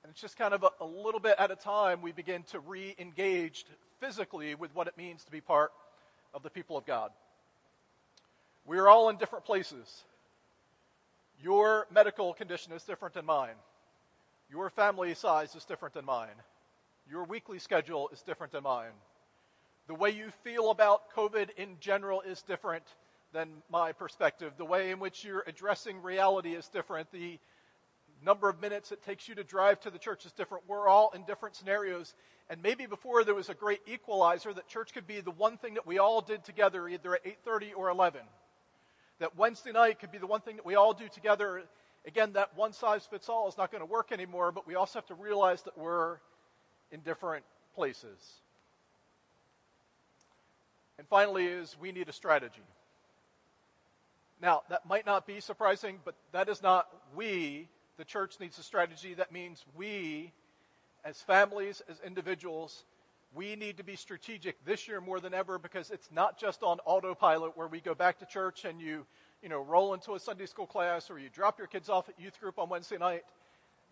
And 0.04 0.12
it's 0.12 0.21
just 0.21 0.37
kind 0.37 0.54
of 0.54 0.62
a, 0.62 0.71
a 0.81 0.87
little 0.87 1.19
bit 1.19 1.35
at 1.37 1.50
a 1.50 1.57
time 1.57 2.00
we 2.00 2.12
begin 2.12 2.45
to 2.52 2.61
re 2.61 2.95
engage 2.97 3.66
physically 3.99 4.54
with 4.54 4.73
what 4.73 4.87
it 4.87 4.97
means 4.97 5.25
to 5.25 5.33
be 5.33 5.40
part 5.40 5.73
of 6.33 6.45
the 6.45 6.50
people 6.50 6.76
of 6.76 6.87
God. 6.87 7.11
We 8.66 8.78
are 8.78 8.88
all 8.88 9.09
in 9.09 9.16
different 9.16 9.45
places. 9.45 10.04
Your 11.43 11.88
medical 11.93 12.35
condition 12.35 12.73
is 12.73 12.85
different 12.85 13.14
than 13.14 13.26
mine. 13.26 13.57
Your 14.49 14.71
family 14.71 15.12
size 15.14 15.57
is 15.57 15.64
different 15.64 15.95
than 15.95 16.04
mine. 16.04 16.28
Your 17.11 17.25
weekly 17.25 17.59
schedule 17.59 18.11
is 18.12 18.23
different 18.23 18.52
than 18.52 18.62
mine. 18.62 18.93
The 19.88 19.95
way 19.95 20.11
you 20.11 20.30
feel 20.45 20.71
about 20.71 21.11
COVID 21.16 21.49
in 21.57 21.78
general 21.80 22.21
is 22.21 22.42
different 22.42 22.85
than 23.33 23.49
my 23.71 23.92
perspective. 23.92 24.52
The 24.59 24.64
way 24.66 24.90
in 24.90 25.00
which 25.00 25.25
you're 25.25 25.45
addressing 25.47 26.02
reality 26.02 26.54
is 26.54 26.68
different. 26.68 27.11
The 27.11 27.38
number 28.23 28.50
of 28.50 28.61
minutes 28.61 28.92
it 28.92 29.02
takes 29.02 29.28
you 29.28 29.35
to 29.37 29.45
drive 29.45 29.80
to 29.80 29.90
the 29.90 29.99
church 29.99 30.26
is 30.26 30.33
different. 30.33 30.64
We're 30.68 30.88
all 30.88 31.11
in 31.14 31.25
different 31.25 31.57
scenarios. 31.57 32.14
And 32.50 32.62
maybe 32.62 32.85
before 32.85 33.25
there 33.25 33.35
was 33.35 33.49
a 33.49 33.54
great 33.54 33.80
equalizer 33.87 34.52
that 34.52 34.68
church 34.68 34.92
could 34.92 35.07
be 35.07 35.21
the 35.21 35.30
one 35.30 35.57
thing 35.57 35.75
that 35.75 35.87
we 35.87 35.99
all 35.99 36.21
did 36.21 36.45
together 36.45 36.87
either 36.87 37.14
at 37.14 37.25
8:30 37.25 37.73
or 37.75 37.88
11. 37.88 38.21
That 39.21 39.37
Wednesday 39.37 39.73
night 39.73 40.00
could 40.00 40.12
be 40.12 40.18
the 40.18 40.26
one 40.26 40.42
thing 40.42 40.57
that 40.57 40.66
we 40.66 40.75
all 40.75 40.92
do 40.92 41.09
together. 41.09 41.66
Again, 42.07 42.35
that 42.35 42.54
one 42.57 42.75
size 42.75 43.07
fits 43.07 43.30
all 43.30 43.49
is 43.49 43.57
not 43.57 43.71
going 43.71 43.80
to 43.80 43.87
work 43.87 44.12
anymore, 44.12 44.52
but 44.52 44.66
we 44.66 44.75
also 44.75 44.99
have 44.99 45.07
to 45.07 45.14
realize 45.14 45.62
that 45.62 45.78
we're 45.78 46.18
in 46.92 47.00
different 47.00 47.47
places. 47.75 48.42
And 50.99 51.07
finally 51.09 51.47
is 51.47 51.76
we 51.81 51.93
need 51.93 52.09
a 52.09 52.12
strategy. 52.12 52.62
Now, 54.40 54.62
that 54.69 54.87
might 54.87 55.07
not 55.07 55.26
be 55.26 55.40
surprising, 55.40 55.99
but 56.05 56.14
that 56.33 56.49
is 56.49 56.62
not 56.62 56.88
we 57.17 57.69
the 57.99 58.05
church 58.05 58.37
needs 58.40 58.59
a 58.59 58.62
strategy. 58.62 59.12
That 59.14 59.33
means 59.33 59.64
we, 59.76 60.33
as 61.05 61.21
families, 61.21 61.83
as 61.90 62.00
individuals, 62.00 62.85
we 63.35 63.57
need 63.57 63.76
to 63.76 63.85
be 63.85 63.97
strategic 63.97 64.64
this 64.64 64.88
year 64.88 65.00
more 65.00 65.21
than 65.21 65.35
ever 65.35 65.59
because 65.59 65.90
it's 65.90 66.09
not 66.12 66.38
just 66.38 66.62
on 66.62 66.78
autopilot 66.87 67.57
where 67.57 67.67
we 67.67 67.81
go 67.81 67.95
back 67.95 68.21
to 68.21 68.26
church 68.26 68.64
and 68.64 68.81
you, 68.81 69.05
you 69.43 69.49
know, 69.49 69.61
roll 69.61 69.95
into 69.95 70.14
a 70.14 70.21
Sunday 70.21 70.47
school 70.47 70.67
class 70.67 71.11
or 71.11 71.19
you 71.19 71.28
drop 71.28 71.59
your 71.59 71.67
kids 71.67 71.88
off 71.88 72.09
at 72.09 72.19
youth 72.19 72.38
group 72.40 72.59
on 72.59 72.69
Wednesday 72.69 72.99
night. 72.99 73.25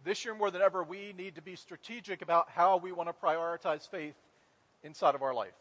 This 0.05 0.25
year 0.25 0.35
more 0.35 0.53
than 0.53 0.63
ever, 0.63 0.85
we 0.85 1.13
need 1.19 1.35
to 1.35 1.43
be 1.43 1.57
strategic 1.57 2.23
about 2.23 2.49
how 2.49 2.77
we 2.77 2.93
want 2.93 3.09
to 3.09 3.13
prioritize 3.13 3.91
faith 3.91 4.15
inside 4.85 5.17
of 5.17 5.23
our 5.23 5.35
life. 5.35 5.55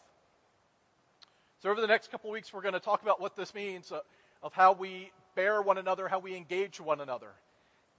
So 1.66 1.72
over 1.72 1.82
the 1.82 1.88
next 1.88 2.12
couple 2.12 2.30
weeks, 2.30 2.54
we're 2.54 2.62
going 2.62 2.76
to 2.76 2.80
talk 2.80 3.02
about 3.02 3.20
what 3.20 3.36
this 3.36 3.56
means. 3.56 3.92
Uh, 3.92 4.02
of 4.44 4.54
how 4.54 4.74
we 4.74 5.12
bear 5.34 5.64
one 5.64 5.80
another, 5.80 6.08
how 6.08 6.20
we 6.20 6.36
engage 6.36 6.80
one 6.80 7.02
another. 7.02 7.32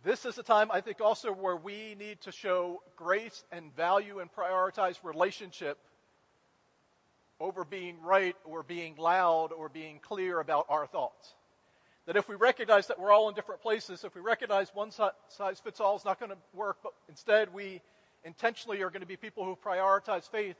This 0.05 0.25
is 0.25 0.39
a 0.39 0.45
time, 0.45 0.71
I 0.71 0.81
think, 0.81 1.01
also 1.01 1.33
where 1.33 1.57
we 1.57 1.97
need 1.99 2.21
to 2.21 2.31
show 2.31 2.81
grace 2.95 3.43
and 3.51 3.75
value 3.75 4.21
and 4.21 4.33
prioritize 4.33 5.03
relationship 5.03 5.79
over 7.41 7.65
being 7.65 8.01
right 8.03 8.37
or 8.45 8.63
being 8.63 8.95
loud 8.95 9.49
or 9.53 9.69
being 9.69 9.99
clear 9.99 10.39
about 10.39 10.67
our 10.69 10.87
thoughts. 10.87 11.35
That 12.07 12.15
if 12.15 12.29
we 12.29 12.37
recognize 12.37 12.87
that 12.87 13.01
we're 13.01 13.11
all 13.11 13.29
in 13.29 13.35
different 13.35 13.63
places, 13.63 14.05
if 14.05 14.15
we 14.15 14.21
recognize 14.21 14.71
one 14.75 14.93
size 14.93 15.59
fits 15.59 15.81
all 15.81 15.97
is 15.97 16.05
not 16.05 16.21
going 16.21 16.31
to 16.31 16.39
work, 16.55 16.77
but 16.85 16.93
instead 17.09 17.53
we 17.53 17.83
intentionally 18.23 18.81
are 18.83 18.91
going 18.91 19.01
to 19.01 19.09
be 19.09 19.17
people 19.17 19.45
who 19.45 19.57
prioritize 19.57 20.31
faith, 20.31 20.55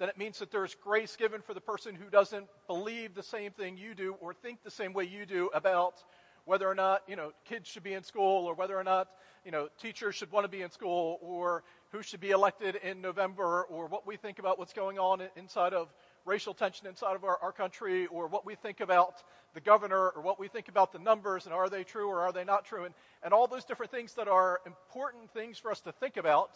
then 0.00 0.08
it 0.08 0.16
means 0.16 0.38
that 0.38 0.50
there's 0.50 0.74
grace 0.74 1.14
given 1.14 1.42
for 1.42 1.52
the 1.52 1.60
person 1.60 1.94
who 1.94 2.08
doesn't 2.08 2.46
believe 2.66 3.14
the 3.14 3.22
same 3.22 3.52
thing 3.52 3.76
you 3.76 3.94
do 3.94 4.14
or 4.20 4.32
think 4.32 4.62
the 4.64 4.70
same 4.70 4.94
way 4.94 5.04
you 5.04 5.26
do 5.26 5.50
about 5.52 6.02
whether 6.46 6.66
or 6.66 6.74
not, 6.74 7.02
you 7.06 7.16
know, 7.16 7.32
kids 7.44 7.68
should 7.68 7.82
be 7.82 7.92
in 7.92 8.02
school 8.02 8.46
or 8.46 8.54
whether 8.54 8.78
or 8.78 8.82
not, 8.82 9.08
you 9.44 9.50
know, 9.50 9.68
teachers 9.78 10.14
should 10.14 10.32
want 10.32 10.44
to 10.44 10.48
be 10.48 10.62
in 10.62 10.70
school 10.70 11.18
or 11.20 11.62
who 11.92 12.02
should 12.02 12.18
be 12.20 12.30
elected 12.30 12.76
in 12.76 13.02
November 13.02 13.64
or 13.64 13.88
what 13.88 14.06
we 14.06 14.16
think 14.16 14.38
about 14.38 14.58
what's 14.58 14.72
going 14.72 14.98
on 14.98 15.22
inside 15.36 15.74
of 15.74 15.92
racial 16.24 16.54
tension 16.54 16.86
inside 16.86 17.14
of 17.14 17.22
our, 17.22 17.36
our 17.42 17.52
country 17.52 18.06
or 18.06 18.26
what 18.26 18.46
we 18.46 18.54
think 18.54 18.80
about 18.80 19.22
the 19.52 19.60
governor 19.60 20.08
or 20.08 20.22
what 20.22 20.40
we 20.40 20.48
think 20.48 20.68
about 20.68 20.92
the 20.92 20.98
numbers 20.98 21.44
and 21.44 21.54
are 21.54 21.68
they 21.68 21.84
true 21.84 22.08
or 22.08 22.20
are 22.20 22.32
they 22.32 22.44
not 22.44 22.64
true 22.64 22.84
and, 22.84 22.94
and 23.22 23.34
all 23.34 23.46
those 23.46 23.66
different 23.66 23.92
things 23.92 24.14
that 24.14 24.28
are 24.28 24.60
important 24.64 25.30
things 25.32 25.58
for 25.58 25.70
us 25.70 25.80
to 25.80 25.92
think 25.92 26.16
about 26.16 26.50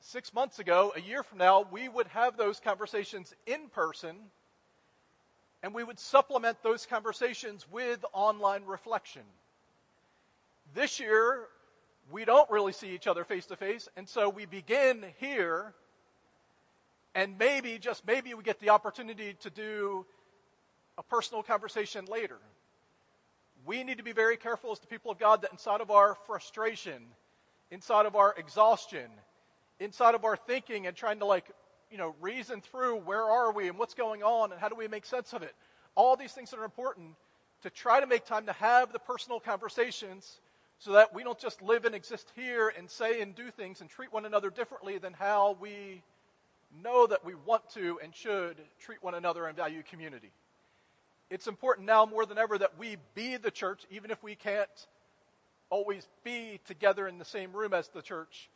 six 0.00 0.32
months 0.32 0.58
ago, 0.58 0.92
a 0.96 1.00
year 1.00 1.22
from 1.22 1.38
now, 1.38 1.66
we 1.70 1.88
would 1.88 2.06
have 2.08 2.36
those 2.36 2.60
conversations 2.60 3.34
in 3.46 3.68
person 3.68 4.16
and 5.62 5.74
we 5.74 5.82
would 5.82 5.98
supplement 5.98 6.62
those 6.62 6.86
conversations 6.86 7.66
with 7.70 8.04
online 8.12 8.64
reflection. 8.64 9.22
This 10.74 11.00
year, 11.00 11.48
we 12.10 12.24
don't 12.24 12.48
really 12.50 12.72
see 12.72 12.90
each 12.90 13.06
other 13.06 13.24
face 13.24 13.46
to 13.46 13.56
face, 13.56 13.88
and 13.96 14.08
so 14.08 14.28
we 14.28 14.46
begin 14.46 15.04
here, 15.18 15.74
and 17.14 17.36
maybe, 17.38 17.78
just 17.78 18.06
maybe, 18.06 18.34
we 18.34 18.42
get 18.42 18.60
the 18.60 18.70
opportunity 18.70 19.34
to 19.40 19.50
do 19.50 20.06
a 20.96 21.02
personal 21.02 21.42
conversation 21.42 22.04
later. 22.04 22.38
We 23.66 23.82
need 23.82 23.98
to 23.98 24.04
be 24.04 24.12
very 24.12 24.36
careful 24.36 24.70
as 24.70 24.78
the 24.78 24.86
people 24.86 25.10
of 25.10 25.18
God 25.18 25.42
that 25.42 25.50
inside 25.50 25.80
of 25.80 25.90
our 25.90 26.16
frustration, 26.26 27.02
inside 27.70 28.06
of 28.06 28.14
our 28.14 28.34
exhaustion, 28.38 29.10
inside 29.80 30.14
of 30.14 30.24
our 30.24 30.36
thinking 30.36 30.86
and 30.86 30.96
trying 30.96 31.18
to 31.20 31.24
like, 31.24 31.50
you 31.90 31.98
know, 31.98 32.14
reason 32.20 32.60
through 32.60 32.96
where 32.96 33.22
are 33.22 33.52
we 33.52 33.68
and 33.68 33.78
what's 33.78 33.94
going 33.94 34.22
on 34.22 34.52
and 34.52 34.60
how 34.60 34.68
do 34.68 34.74
we 34.74 34.88
make 34.88 35.06
sense 35.06 35.32
of 35.32 35.42
it. 35.42 35.54
All 35.94 36.16
these 36.16 36.32
things 36.32 36.50
that 36.50 36.58
are 36.58 36.64
important 36.64 37.10
to 37.62 37.70
try 37.70 38.00
to 38.00 38.06
make 38.06 38.24
time 38.24 38.46
to 38.46 38.52
have 38.52 38.92
the 38.92 38.98
personal 38.98 39.40
conversations 39.40 40.40
so 40.78 40.92
that 40.92 41.12
we 41.12 41.24
don't 41.24 41.38
just 41.38 41.60
live 41.60 41.84
and 41.84 41.94
exist 41.94 42.30
here 42.36 42.72
and 42.76 42.88
say 42.88 43.20
and 43.20 43.34
do 43.34 43.50
things 43.50 43.80
and 43.80 43.90
treat 43.90 44.12
one 44.12 44.24
another 44.24 44.50
differently 44.50 44.98
than 44.98 45.12
how 45.12 45.56
we 45.60 46.02
know 46.82 47.06
that 47.06 47.24
we 47.24 47.34
want 47.34 47.68
to 47.70 47.98
and 48.02 48.14
should 48.14 48.56
treat 48.80 49.02
one 49.02 49.14
another 49.14 49.46
and 49.46 49.56
value 49.56 49.82
community. 49.90 50.30
It's 51.30 51.46
important 51.46 51.86
now 51.86 52.06
more 52.06 52.24
than 52.26 52.38
ever 52.38 52.56
that 52.58 52.78
we 52.78 52.96
be 53.14 53.36
the 53.36 53.50
church, 53.50 53.82
even 53.90 54.10
if 54.10 54.22
we 54.22 54.34
can't 54.34 54.68
always 55.68 56.06
be 56.24 56.60
together 56.66 57.08
in 57.08 57.18
the 57.18 57.24
same 57.24 57.52
room 57.52 57.74
as 57.74 57.88
the 57.88 58.00
church, 58.00 58.48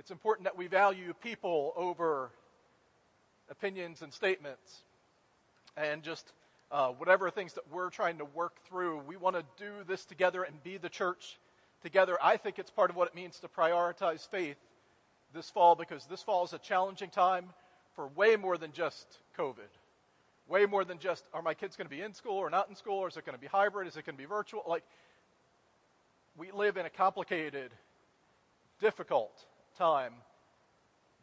it's 0.00 0.10
important 0.10 0.44
that 0.44 0.56
we 0.56 0.66
value 0.66 1.12
people 1.22 1.74
over 1.76 2.30
opinions 3.50 4.00
and 4.00 4.10
statements 4.10 4.82
and 5.76 6.02
just 6.02 6.32
uh, 6.72 6.88
whatever 6.88 7.28
things 7.28 7.52
that 7.52 7.64
we're 7.70 7.90
trying 7.90 8.16
to 8.16 8.24
work 8.24 8.54
through. 8.66 9.02
We 9.06 9.18
want 9.18 9.36
to 9.36 9.44
do 9.58 9.70
this 9.86 10.06
together 10.06 10.42
and 10.42 10.60
be 10.64 10.78
the 10.78 10.88
church 10.88 11.38
together. 11.82 12.16
I 12.22 12.38
think 12.38 12.58
it's 12.58 12.70
part 12.70 12.88
of 12.88 12.96
what 12.96 13.08
it 13.08 13.14
means 13.14 13.40
to 13.40 13.48
prioritize 13.48 14.26
faith 14.26 14.56
this 15.34 15.50
fall 15.50 15.74
because 15.74 16.06
this 16.06 16.22
fall 16.22 16.46
is 16.46 16.54
a 16.54 16.58
challenging 16.58 17.10
time 17.10 17.50
for 17.94 18.06
way 18.16 18.36
more 18.36 18.56
than 18.56 18.72
just 18.72 19.18
COVID. 19.38 19.68
Way 20.48 20.64
more 20.64 20.82
than 20.82 20.98
just 20.98 21.24
are 21.34 21.42
my 21.42 21.52
kids 21.52 21.76
going 21.76 21.88
to 21.88 21.94
be 21.94 22.00
in 22.00 22.14
school 22.14 22.38
or 22.38 22.48
not 22.48 22.70
in 22.70 22.74
school, 22.74 23.00
or 23.00 23.08
is 23.08 23.18
it 23.18 23.26
going 23.26 23.36
to 23.36 23.40
be 23.40 23.48
hybrid? 23.48 23.86
Is 23.86 23.98
it 23.98 24.06
going 24.06 24.16
to 24.16 24.22
be 24.22 24.26
virtual? 24.26 24.62
Like, 24.66 24.82
we 26.38 26.52
live 26.52 26.78
in 26.78 26.86
a 26.86 26.90
complicated, 26.90 27.70
difficult 28.80 29.44
time. 29.80 30.12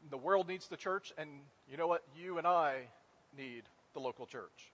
The 0.09 0.17
world 0.17 0.47
needs 0.47 0.67
the 0.67 0.77
church, 0.77 1.13
and 1.15 1.29
you 1.69 1.77
know 1.77 1.85
what? 1.85 2.01
You 2.19 2.39
and 2.39 2.47
I 2.47 2.87
need 3.37 3.61
the 3.93 3.99
local 3.99 4.25
church. 4.25 4.71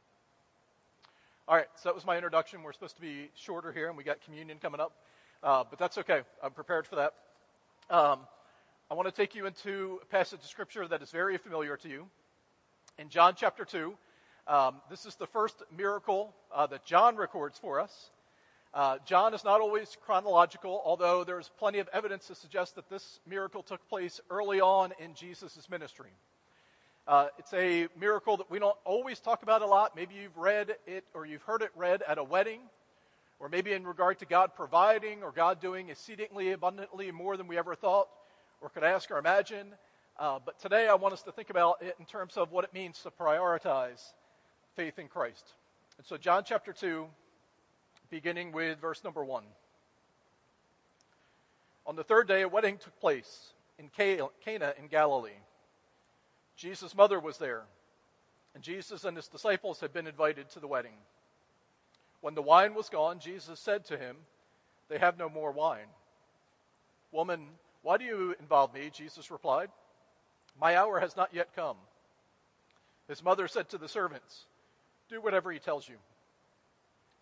All 1.50 1.58
right, 1.58 1.68
so 1.76 1.90
that 1.90 1.96
was 1.96 2.06
my 2.06 2.16
introduction. 2.16 2.64
We're 2.64 2.72
supposed 2.72 2.96
to 2.96 3.02
be 3.02 3.30
shorter 3.36 3.74
here, 3.74 3.90
and 3.90 3.98
we 3.98 4.06
got 4.06 4.22
communion 4.22 4.58
coming 4.62 4.80
up, 4.80 4.94
uh, 5.44 5.66
but 5.70 5.80
that's 5.80 5.98
okay. 5.98 6.22
I'm 6.42 6.52
prepared 6.52 6.88
for 6.88 6.96
that. 6.96 7.14
Um, 7.90 8.20
I 8.90 8.94
want 8.94 9.10
to 9.10 9.14
take 9.14 9.36
you 9.36 9.48
into 9.48 10.00
a 10.02 10.06
passage 10.06 10.40
of 10.40 10.46
scripture 10.46 10.88
that 10.88 11.02
is 11.02 11.12
very 11.12 11.38
familiar 11.38 11.76
to 11.76 11.90
you. 11.90 12.06
In 12.98 13.10
John 13.10 13.34
chapter 13.36 13.66
2, 13.66 13.94
um, 14.48 14.76
this 14.90 15.06
is 15.06 15.16
the 15.16 15.28
first 15.28 15.62
miracle 15.76 16.34
uh, 16.56 16.68
that 16.68 16.86
John 16.86 17.18
records 17.18 17.60
for 17.60 17.82
us. 17.82 18.12
Uh, 18.74 18.98
John 19.06 19.36
is 19.36 19.44
not 19.44 19.62
always 19.62 19.96
chronological, 20.04 20.82
although 20.84 21.24
there's 21.24 21.52
plenty 21.60 21.78
of 21.78 21.88
evidence 21.94 22.26
to 22.28 22.36
suggest 22.36 22.74
that 22.76 22.90
this 22.90 23.20
miracle 23.28 23.62
took 23.62 23.88
place 23.88 24.20
early 24.32 24.62
on 24.62 24.94
in 24.98 25.14
Jesus' 25.14 25.68
ministry. 25.70 26.10
Uh, 27.08 27.28
it's 27.38 27.54
a 27.54 27.88
miracle 28.00 28.38
that 28.38 28.50
we 28.50 28.58
don't 28.58 28.78
always 28.84 29.20
talk 29.20 29.44
about 29.44 29.62
a 29.62 29.66
lot. 29.68 29.96
Maybe 29.96 30.16
you've 30.16 30.38
read 30.38 30.76
it 30.88 31.04
or 31.14 31.24
you've 31.24 31.44
heard 31.44 31.62
it 31.62 31.70
read 31.76 32.02
at 32.02 32.18
a 32.18 32.24
wedding, 32.24 32.62
or 33.40 33.48
maybe 33.48 33.74
in 33.74 33.86
regard 33.86 34.18
to 34.20 34.26
God 34.26 34.56
providing 34.56 35.22
or 35.22 35.32
God 35.32 35.62
doing 35.62 35.90
exceedingly 35.90 36.52
abundantly 36.52 37.12
more 37.12 37.38
than 37.38 37.48
we 37.48 37.60
ever 37.60 37.76
thought 37.76 38.08
or 38.60 38.70
could 38.70 38.84
ask 38.84 39.12
or 39.12 39.20
imagine. 39.20 39.68
Uh, 40.18 40.40
but 40.44 40.60
today 40.60 40.88
I 40.88 40.96
want 40.96 41.14
us 41.14 41.22
to 41.24 41.32
think 41.32 41.52
about 41.52 41.84
it 41.84 41.96
in 42.00 42.06
terms 42.06 42.38
of 42.38 42.52
what 42.52 42.64
it 42.64 42.74
means 42.74 43.00
to 43.04 43.12
prioritize 43.12 44.02
faith 44.76 44.98
in 44.98 45.10
Christ. 45.10 45.54
And 46.00 46.08
so, 46.08 46.18
John 46.18 46.44
chapter 46.44 46.74
2, 46.74 47.06
beginning 48.14 48.52
with 48.52 48.80
verse 48.80 49.04
number 49.04 49.26
1. 49.26 49.44
On 51.88 51.96
the 51.96 52.04
third 52.04 52.28
day, 52.28 52.44
a 52.44 52.48
wedding 52.48 52.78
took 52.78 53.00
place 53.00 53.54
in 53.80 53.90
Cana 53.90 54.74
in 54.78 54.88
Galilee. 54.88 55.32
Jesus' 56.56 56.96
mother 56.96 57.20
was 57.20 57.40
there, 57.40 57.64
and 58.54 58.64
Jesus 58.64 59.04
and 59.04 59.18
his 59.18 59.28
disciples 59.28 59.80
had 59.80 59.94
been 59.94 60.06
invited 60.06 60.48
to 60.52 60.60
the 60.60 60.68
wedding. 60.68 60.94
When 62.22 62.36
the 62.36 62.44
wine 62.44 62.76
was 62.76 62.88
gone, 62.88 63.18
Jesus 63.18 63.60
said 63.60 63.84
to 63.86 63.98
him, 63.98 64.16
They 64.90 65.00
have 65.00 65.18
no 65.18 65.28
more 65.28 65.52
wine. 65.52 65.90
Woman, 67.12 67.48
why 67.82 67.98
do 67.98 68.06
you 68.06 68.36
involve 68.40 68.76
me? 68.76 68.92
Jesus 68.94 69.32
replied, 69.32 69.72
My 70.62 70.78
hour 70.78 71.00
has 71.00 71.18
not 71.18 71.34
yet 71.34 71.56
come. 71.56 71.78
His 73.08 73.24
mother 73.24 73.48
said 73.48 73.70
to 73.70 73.80
the 73.80 73.90
servants, 73.90 74.46
Do 75.10 75.20
whatever 75.20 75.52
he 75.52 75.58
tells 75.58 75.90
you. 75.90 75.96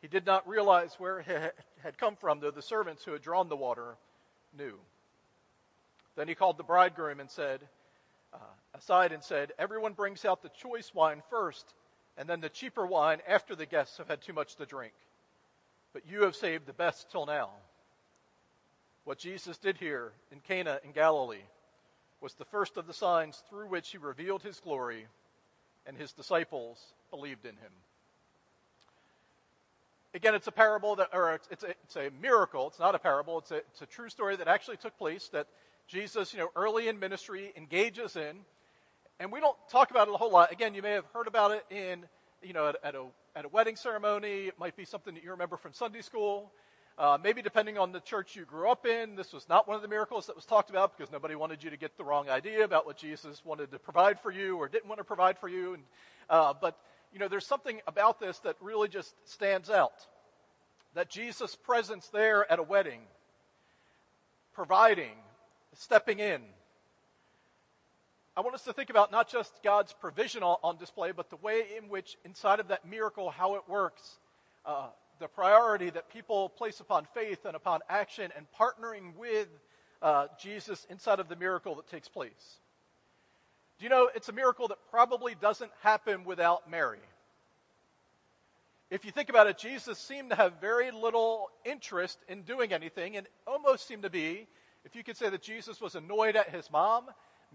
He 0.00 0.08
did 0.08 0.26
not 0.26 0.48
realize 0.48 0.94
where 0.98 1.20
it 1.20 1.54
had 1.82 1.98
come 1.98 2.16
from, 2.16 2.40
though 2.40 2.50
the 2.50 2.62
servants 2.62 3.04
who 3.04 3.12
had 3.12 3.22
drawn 3.22 3.48
the 3.48 3.56
water 3.56 3.96
knew. 4.56 4.78
Then 6.16 6.28
he 6.28 6.34
called 6.34 6.56
the 6.56 6.64
bridegroom 6.64 7.20
and 7.20 7.30
said, 7.30 7.60
uh, 8.32 8.38
aside 8.74 9.12
and 9.12 9.22
said, 9.22 9.52
Everyone 9.58 9.92
brings 9.92 10.24
out 10.24 10.42
the 10.42 10.50
choice 10.50 10.94
wine 10.94 11.22
first, 11.30 11.74
and 12.16 12.28
then 12.28 12.40
the 12.40 12.48
cheaper 12.48 12.86
wine 12.86 13.18
after 13.26 13.54
the 13.54 13.66
guests 13.66 13.98
have 13.98 14.08
had 14.08 14.20
too 14.20 14.32
much 14.32 14.56
to 14.56 14.66
drink. 14.66 14.92
But 15.92 16.06
you 16.08 16.24
have 16.24 16.36
saved 16.36 16.66
the 16.66 16.72
best 16.72 17.10
till 17.10 17.26
now. 17.26 17.50
What 19.04 19.18
Jesus 19.18 19.56
did 19.58 19.78
here 19.78 20.12
in 20.30 20.40
Cana 20.40 20.80
in 20.84 20.92
Galilee 20.92 21.46
was 22.20 22.34
the 22.34 22.44
first 22.44 22.76
of 22.76 22.86
the 22.86 22.92
signs 22.92 23.42
through 23.48 23.68
which 23.68 23.90
he 23.90 23.98
revealed 23.98 24.42
his 24.42 24.60
glory, 24.60 25.06
and 25.86 25.96
his 25.96 26.12
disciples 26.12 26.78
believed 27.10 27.46
in 27.46 27.56
him. 27.56 27.72
Again, 30.14 30.34
it's 30.34 30.46
a 30.46 30.52
parable 30.52 30.96
that, 30.96 31.08
or 31.12 31.34
it's, 31.34 31.48
it's, 31.50 31.64
a, 31.64 31.70
it's 31.84 31.96
a 31.96 32.10
miracle. 32.22 32.68
It's 32.68 32.78
not 32.78 32.94
a 32.94 32.98
parable. 32.98 33.38
It's 33.38 33.50
a, 33.50 33.56
it's 33.56 33.82
a 33.82 33.86
true 33.86 34.08
story 34.08 34.36
that 34.36 34.48
actually 34.48 34.78
took 34.78 34.96
place 34.96 35.28
that 35.32 35.46
Jesus, 35.86 36.32
you 36.32 36.38
know, 36.38 36.48
early 36.56 36.88
in 36.88 36.98
ministry 36.98 37.52
engages 37.56 38.16
in. 38.16 38.36
And 39.20 39.30
we 39.30 39.40
don't 39.40 39.56
talk 39.70 39.90
about 39.90 40.08
it 40.08 40.14
a 40.14 40.16
whole 40.16 40.32
lot. 40.32 40.50
Again, 40.50 40.74
you 40.74 40.80
may 40.80 40.92
have 40.92 41.04
heard 41.12 41.26
about 41.26 41.50
it 41.50 41.64
in, 41.70 42.06
you 42.42 42.54
know, 42.54 42.68
at, 42.68 42.76
at 42.82 42.94
a, 42.94 43.04
at 43.36 43.44
a 43.44 43.48
wedding 43.48 43.76
ceremony. 43.76 44.46
It 44.46 44.58
might 44.58 44.76
be 44.76 44.86
something 44.86 45.14
that 45.14 45.22
you 45.22 45.30
remember 45.32 45.58
from 45.58 45.74
Sunday 45.74 46.00
school. 46.00 46.52
Uh, 46.96 47.18
maybe 47.22 47.42
depending 47.42 47.78
on 47.78 47.92
the 47.92 48.00
church 48.00 48.34
you 48.34 48.44
grew 48.44 48.68
up 48.68 48.86
in, 48.86 49.14
this 49.14 49.32
was 49.32 49.48
not 49.48 49.68
one 49.68 49.76
of 49.76 49.82
the 49.82 49.88
miracles 49.88 50.26
that 50.26 50.34
was 50.34 50.44
talked 50.44 50.68
about 50.68 50.96
because 50.96 51.12
nobody 51.12 51.36
wanted 51.36 51.62
you 51.62 51.70
to 51.70 51.76
get 51.76 51.96
the 51.96 52.02
wrong 52.02 52.28
idea 52.28 52.64
about 52.64 52.86
what 52.86 52.96
Jesus 52.96 53.44
wanted 53.44 53.70
to 53.70 53.78
provide 53.78 54.18
for 54.18 54.32
you 54.32 54.56
or 54.56 54.68
didn't 54.68 54.88
want 54.88 54.98
to 54.98 55.04
provide 55.04 55.38
for 55.38 55.48
you. 55.48 55.74
And, 55.74 55.82
uh, 56.28 56.54
but, 56.60 56.76
you 57.12 57.18
know, 57.18 57.28
there's 57.28 57.46
something 57.46 57.80
about 57.86 58.20
this 58.20 58.38
that 58.40 58.56
really 58.60 58.88
just 58.88 59.14
stands 59.24 59.70
out. 59.70 60.06
That 60.94 61.10
Jesus' 61.10 61.54
presence 61.54 62.08
there 62.08 62.50
at 62.50 62.58
a 62.58 62.62
wedding, 62.62 63.00
providing, 64.54 65.16
stepping 65.74 66.18
in. 66.18 66.42
I 68.36 68.40
want 68.40 68.54
us 68.54 68.64
to 68.64 68.72
think 68.72 68.90
about 68.90 69.10
not 69.10 69.28
just 69.28 69.52
God's 69.62 69.92
provision 69.92 70.42
on 70.42 70.76
display, 70.76 71.12
but 71.12 71.28
the 71.28 71.36
way 71.36 71.64
in 71.76 71.88
which, 71.88 72.16
inside 72.24 72.60
of 72.60 72.68
that 72.68 72.88
miracle, 72.88 73.30
how 73.30 73.56
it 73.56 73.62
works. 73.68 74.18
Uh, 74.64 74.88
the 75.18 75.28
priority 75.28 75.90
that 75.90 76.08
people 76.08 76.48
place 76.48 76.80
upon 76.80 77.06
faith 77.14 77.44
and 77.44 77.56
upon 77.56 77.80
action 77.88 78.30
and 78.36 78.46
partnering 78.58 79.14
with 79.16 79.48
uh, 80.00 80.28
Jesus 80.40 80.86
inside 80.90 81.18
of 81.18 81.28
the 81.28 81.36
miracle 81.36 81.74
that 81.76 81.88
takes 81.88 82.08
place. 82.08 82.60
Do 83.78 83.84
you 83.84 83.90
know 83.90 84.10
it's 84.12 84.28
a 84.28 84.32
miracle 84.32 84.68
that 84.68 84.78
probably 84.90 85.34
doesn't 85.34 85.70
happen 85.82 86.24
without 86.24 86.68
Mary? 86.68 86.98
If 88.90 89.04
you 89.04 89.12
think 89.12 89.28
about 89.28 89.46
it, 89.46 89.58
Jesus 89.58 89.98
seemed 89.98 90.30
to 90.30 90.36
have 90.36 90.60
very 90.60 90.90
little 90.90 91.50
interest 91.64 92.18
in 92.28 92.42
doing 92.42 92.72
anything 92.72 93.16
and 93.16 93.26
almost 93.46 93.86
seemed 93.86 94.02
to 94.02 94.10
be, 94.10 94.48
if 94.84 94.96
you 94.96 95.04
could 95.04 95.16
say 95.16 95.28
that 95.28 95.42
Jesus 95.42 95.80
was 95.80 95.94
annoyed 95.94 96.34
at 96.34 96.48
his 96.48 96.70
mom, 96.70 97.04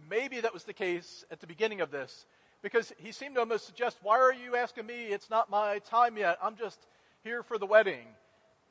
maybe 0.10 0.40
that 0.42 0.54
was 0.54 0.64
the 0.64 0.74
case 0.74 1.26
at 1.32 1.40
the 1.40 1.48
beginning 1.48 1.82
of 1.82 1.92
this 1.92 2.26
because 2.62 2.94
he 2.98 3.12
seemed 3.12 3.36
to 3.36 3.42
almost 3.42 3.66
suggest, 3.66 3.98
Why 4.02 4.20
are 4.20 4.34
you 4.34 4.56
asking 4.56 4.86
me? 4.86 5.08
It's 5.08 5.30
not 5.30 5.50
my 5.50 5.80
time 5.80 6.18
yet. 6.18 6.38
I'm 6.42 6.56
just 6.56 6.80
here 7.24 7.44
for 7.44 7.58
the 7.58 7.66
wedding. 7.66 8.08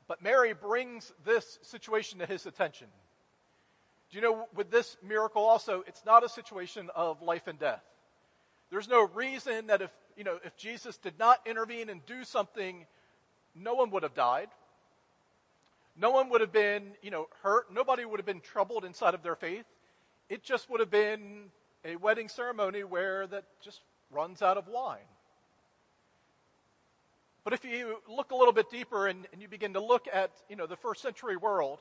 But 0.07 0.23
Mary 0.23 0.53
brings 0.53 1.13
this 1.23 1.59
situation 1.61 2.19
to 2.19 2.25
his 2.25 2.45
attention. 2.45 2.87
Do 4.13 4.19
you 4.19 4.25
know, 4.25 4.47
with 4.53 4.69
this 4.69 4.95
miracle 5.01 5.43
also, 5.43 5.83
it's 5.87 6.05
not 6.05 6.23
a 6.23 6.29
situation 6.29 6.91
of 6.95 7.23
life 7.23 7.47
and 7.47 7.57
death. 7.57 7.81
There's 8.69 8.87
no 8.87 9.07
reason 9.07 9.67
that 9.67 9.81
if, 9.81 9.89
you 10.15 10.23
know, 10.23 10.37
if 10.45 10.55
Jesus 10.55 10.97
did 10.97 11.17
not 11.17 11.39
intervene 11.47 11.89
and 11.89 12.05
do 12.05 12.23
something, 12.23 12.85
no 13.55 13.73
one 13.73 13.89
would 13.89 14.03
have 14.03 14.13
died. 14.13 14.49
No 15.97 16.11
one 16.11 16.29
would 16.29 16.41
have 16.41 16.51
been, 16.51 16.91
you 17.01 17.09
know, 17.09 17.27
hurt. 17.41 17.73
Nobody 17.73 18.05
would 18.05 18.19
have 18.19 18.25
been 18.27 18.41
troubled 18.41 18.85
inside 18.85 19.15
of 19.15 19.23
their 19.23 19.35
faith. 19.35 19.65
It 20.29 20.43
just 20.43 20.69
would 20.69 20.79
have 20.79 20.91
been 20.91 21.45
a 21.83 21.95
wedding 21.95 22.29
ceremony 22.29 22.83
where 22.83 23.25
that 23.25 23.45
just 23.63 23.81
runs 24.11 24.43
out 24.43 24.57
of 24.57 24.67
wine. 24.67 25.09
But 27.43 27.53
if 27.53 27.65
you 27.65 27.97
look 28.07 28.29
a 28.29 28.35
little 28.35 28.53
bit 28.53 28.69
deeper 28.69 29.07
and, 29.07 29.25
and, 29.33 29.41
you 29.41 29.47
begin 29.47 29.73
to 29.73 29.83
look 29.83 30.07
at, 30.13 30.29
you 30.49 30.55
know, 30.55 30.67
the 30.67 30.77
first 30.77 31.01
century 31.01 31.35
world, 31.35 31.79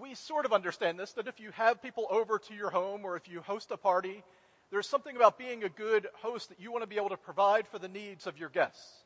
we 0.00 0.14
sort 0.14 0.44
of 0.44 0.52
understand 0.52 0.98
this, 0.98 1.12
that 1.12 1.28
if 1.28 1.40
you 1.40 1.50
have 1.52 1.82
people 1.82 2.06
over 2.10 2.38
to 2.38 2.54
your 2.54 2.70
home 2.70 3.04
or 3.04 3.16
if 3.16 3.28
you 3.28 3.40
host 3.40 3.70
a 3.70 3.76
party, 3.76 4.22
there's 4.70 4.88
something 4.88 5.16
about 5.16 5.38
being 5.38 5.64
a 5.64 5.68
good 5.68 6.06
host 6.14 6.48
that 6.48 6.60
you 6.60 6.72
want 6.72 6.82
to 6.82 6.88
be 6.88 6.96
able 6.96 7.10
to 7.10 7.16
provide 7.16 7.66
for 7.68 7.78
the 7.78 7.88
needs 7.88 8.26
of 8.26 8.38
your 8.38 8.48
guests. 8.48 9.04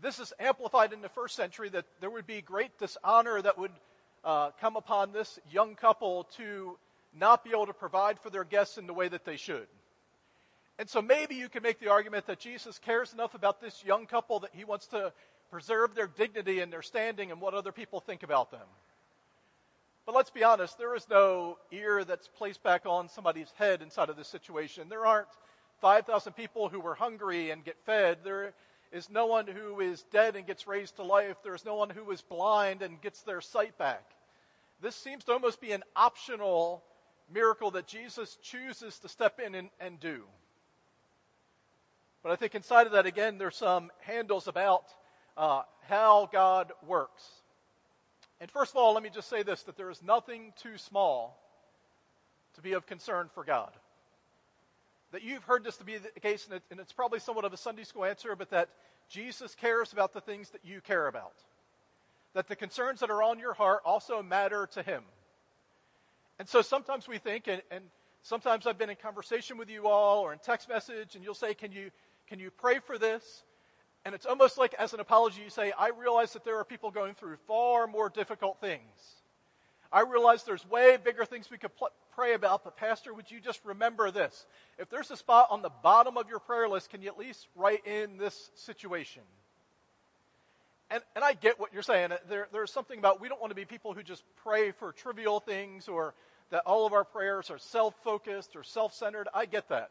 This 0.00 0.18
is 0.18 0.32
amplified 0.38 0.92
in 0.92 1.00
the 1.00 1.08
first 1.08 1.36
century 1.36 1.68
that 1.70 1.86
there 2.00 2.10
would 2.10 2.26
be 2.26 2.42
great 2.42 2.76
dishonor 2.78 3.40
that 3.40 3.56
would 3.56 3.70
uh, 4.24 4.50
come 4.60 4.76
upon 4.76 5.12
this 5.12 5.38
young 5.50 5.74
couple 5.74 6.24
to 6.36 6.76
not 7.14 7.44
be 7.44 7.50
able 7.50 7.66
to 7.66 7.72
provide 7.72 8.18
for 8.18 8.30
their 8.30 8.44
guests 8.44 8.78
in 8.78 8.86
the 8.86 8.94
way 8.94 9.08
that 9.08 9.24
they 9.24 9.36
should. 9.36 9.66
And 10.78 10.88
so 10.88 11.00
maybe 11.00 11.34
you 11.36 11.48
can 11.48 11.62
make 11.62 11.78
the 11.78 11.88
argument 11.88 12.26
that 12.26 12.40
Jesus 12.40 12.78
cares 12.78 13.12
enough 13.12 13.34
about 13.34 13.60
this 13.60 13.84
young 13.84 14.06
couple 14.06 14.40
that 14.40 14.50
he 14.52 14.64
wants 14.64 14.86
to 14.88 15.12
preserve 15.50 15.94
their 15.94 16.06
dignity 16.06 16.60
and 16.60 16.72
their 16.72 16.82
standing 16.82 17.30
and 17.30 17.40
what 17.40 17.54
other 17.54 17.72
people 17.72 18.00
think 18.00 18.22
about 18.22 18.50
them. 18.50 18.66
But 20.12 20.18
let's 20.18 20.30
be 20.30 20.44
honest, 20.44 20.76
there 20.76 20.94
is 20.94 21.08
no 21.08 21.56
ear 21.70 22.04
that's 22.04 22.28
placed 22.28 22.62
back 22.62 22.82
on 22.84 23.08
somebody's 23.08 23.50
head 23.56 23.80
inside 23.80 24.10
of 24.10 24.16
this 24.18 24.28
situation. 24.28 24.90
There 24.90 25.06
aren't 25.06 25.28
5,000 25.80 26.34
people 26.34 26.68
who 26.68 26.80
were 26.80 26.94
hungry 26.94 27.50
and 27.50 27.64
get 27.64 27.78
fed. 27.86 28.18
There 28.22 28.52
is 28.92 29.08
no 29.08 29.24
one 29.24 29.46
who 29.46 29.80
is 29.80 30.02
dead 30.12 30.36
and 30.36 30.46
gets 30.46 30.66
raised 30.66 30.96
to 30.96 31.02
life. 31.02 31.38
There 31.42 31.54
is 31.54 31.64
no 31.64 31.76
one 31.76 31.88
who 31.88 32.10
is 32.10 32.20
blind 32.20 32.82
and 32.82 33.00
gets 33.00 33.22
their 33.22 33.40
sight 33.40 33.78
back. 33.78 34.04
This 34.82 34.94
seems 34.96 35.24
to 35.24 35.32
almost 35.32 35.62
be 35.62 35.72
an 35.72 35.82
optional 35.96 36.84
miracle 37.32 37.70
that 37.70 37.86
Jesus 37.86 38.36
chooses 38.42 38.98
to 38.98 39.08
step 39.08 39.40
in 39.40 39.54
and, 39.54 39.70
and 39.80 39.98
do. 39.98 40.24
But 42.22 42.32
I 42.32 42.36
think 42.36 42.54
inside 42.54 42.84
of 42.84 42.92
that, 42.92 43.06
again, 43.06 43.38
there's 43.38 43.56
some 43.56 43.90
handles 44.00 44.46
about 44.46 44.84
uh, 45.38 45.62
how 45.88 46.28
God 46.30 46.70
works. 46.86 47.41
And 48.42 48.50
first 48.50 48.72
of 48.72 48.76
all, 48.76 48.92
let 48.94 49.04
me 49.04 49.08
just 49.08 49.30
say 49.30 49.44
this 49.44 49.62
that 49.62 49.76
there 49.76 49.88
is 49.88 50.02
nothing 50.02 50.52
too 50.60 50.76
small 50.76 51.40
to 52.54 52.60
be 52.60 52.72
of 52.72 52.86
concern 52.86 53.30
for 53.32 53.44
God. 53.44 53.70
That 55.12 55.22
you've 55.22 55.44
heard 55.44 55.62
this 55.62 55.76
to 55.76 55.84
be 55.84 55.96
the 55.96 56.20
case, 56.20 56.46
and, 56.46 56.56
it, 56.56 56.62
and 56.72 56.80
it's 56.80 56.92
probably 56.92 57.20
somewhat 57.20 57.44
of 57.44 57.52
a 57.52 57.56
Sunday 57.56 57.84
school 57.84 58.04
answer, 58.04 58.34
but 58.34 58.50
that 58.50 58.68
Jesus 59.08 59.54
cares 59.54 59.92
about 59.92 60.12
the 60.12 60.20
things 60.20 60.50
that 60.50 60.62
you 60.64 60.80
care 60.80 61.06
about. 61.06 61.34
That 62.34 62.48
the 62.48 62.56
concerns 62.56 62.98
that 62.98 63.10
are 63.10 63.22
on 63.22 63.38
your 63.38 63.54
heart 63.54 63.82
also 63.84 64.24
matter 64.24 64.68
to 64.72 64.82
Him. 64.82 65.04
And 66.40 66.48
so 66.48 66.62
sometimes 66.62 67.06
we 67.06 67.18
think, 67.18 67.46
and, 67.46 67.62
and 67.70 67.84
sometimes 68.22 68.66
I've 68.66 68.78
been 68.78 68.90
in 68.90 68.96
conversation 68.96 69.56
with 69.56 69.70
you 69.70 69.86
all 69.86 70.18
or 70.18 70.32
in 70.32 70.40
text 70.40 70.68
message, 70.68 71.14
and 71.14 71.22
you'll 71.22 71.34
say, 71.34 71.54
Can 71.54 71.70
you 71.70 71.92
can 72.26 72.40
you 72.40 72.50
pray 72.50 72.80
for 72.80 72.98
this? 72.98 73.44
And 74.04 74.14
it's 74.14 74.26
almost 74.26 74.58
like, 74.58 74.74
as 74.74 74.94
an 74.94 75.00
apology, 75.00 75.42
you 75.42 75.50
say, 75.50 75.72
I 75.78 75.90
realize 75.90 76.32
that 76.32 76.44
there 76.44 76.58
are 76.58 76.64
people 76.64 76.90
going 76.90 77.14
through 77.14 77.36
far 77.46 77.86
more 77.86 78.08
difficult 78.08 78.60
things. 78.60 79.16
I 79.92 80.00
realize 80.00 80.42
there's 80.42 80.68
way 80.68 80.96
bigger 81.02 81.24
things 81.24 81.50
we 81.50 81.58
could 81.58 81.76
pl- 81.76 81.90
pray 82.14 82.34
about, 82.34 82.64
but 82.64 82.76
Pastor, 82.76 83.14
would 83.14 83.30
you 83.30 83.40
just 83.40 83.60
remember 83.64 84.10
this? 84.10 84.46
If 84.78 84.88
there's 84.88 85.10
a 85.10 85.16
spot 85.16 85.48
on 85.50 85.62
the 85.62 85.70
bottom 85.82 86.16
of 86.16 86.28
your 86.28 86.40
prayer 86.40 86.68
list, 86.68 86.90
can 86.90 87.02
you 87.02 87.08
at 87.08 87.18
least 87.18 87.46
write 87.54 87.86
in 87.86 88.16
this 88.16 88.50
situation? 88.54 89.22
And, 90.90 91.02
and 91.14 91.24
I 91.24 91.34
get 91.34 91.60
what 91.60 91.72
you're 91.72 91.82
saying. 91.82 92.12
Uh, 92.12 92.18
there, 92.28 92.48
there's 92.52 92.72
something 92.72 92.98
about 92.98 93.20
we 93.20 93.28
don't 93.28 93.40
want 93.40 93.50
to 93.50 93.54
be 93.54 93.64
people 93.64 93.94
who 93.94 94.02
just 94.02 94.24
pray 94.42 94.72
for 94.72 94.92
trivial 94.92 95.40
things 95.40 95.88
or 95.88 96.14
that 96.50 96.62
all 96.66 96.86
of 96.86 96.92
our 96.92 97.04
prayers 97.04 97.50
are 97.50 97.58
self 97.58 97.94
focused 98.02 98.56
or 98.56 98.62
self 98.62 98.94
centered. 98.94 99.28
I 99.32 99.46
get 99.46 99.68
that. 99.70 99.90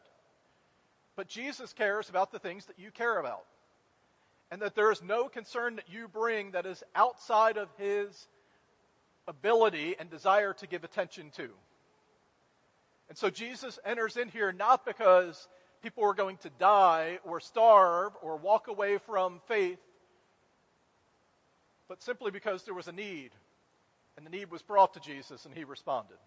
But 1.15 1.27
Jesus 1.27 1.73
cares 1.73 2.09
about 2.09 2.31
the 2.31 2.39
things 2.39 2.65
that 2.65 2.77
you 2.77 2.91
care 2.91 3.19
about. 3.19 3.45
And 4.51 4.61
that 4.61 4.75
there 4.75 4.91
is 4.91 5.01
no 5.01 5.29
concern 5.29 5.77
that 5.77 5.85
you 5.89 6.09
bring 6.09 6.51
that 6.51 6.65
is 6.65 6.83
outside 6.93 7.57
of 7.57 7.69
his 7.77 8.27
ability 9.27 9.95
and 9.97 10.09
desire 10.09 10.53
to 10.55 10.67
give 10.67 10.83
attention 10.83 11.31
to. 11.37 11.49
And 13.07 13.17
so 13.17 13.29
Jesus 13.29 13.79
enters 13.85 14.17
in 14.17 14.27
here 14.27 14.51
not 14.51 14.85
because 14.85 15.47
people 15.81 16.03
were 16.03 16.13
going 16.13 16.37
to 16.37 16.49
die 16.59 17.19
or 17.23 17.39
starve 17.39 18.11
or 18.21 18.37
walk 18.37 18.67
away 18.67 18.97
from 18.97 19.39
faith, 19.47 19.79
but 21.87 22.01
simply 22.01 22.31
because 22.31 22.63
there 22.63 22.73
was 22.73 22.87
a 22.87 22.93
need. 22.93 23.31
And 24.17 24.25
the 24.25 24.29
need 24.29 24.51
was 24.51 24.61
brought 24.61 24.93
to 24.95 24.99
Jesus 24.99 25.45
and 25.45 25.55
he 25.55 25.63
responded. 25.63 26.17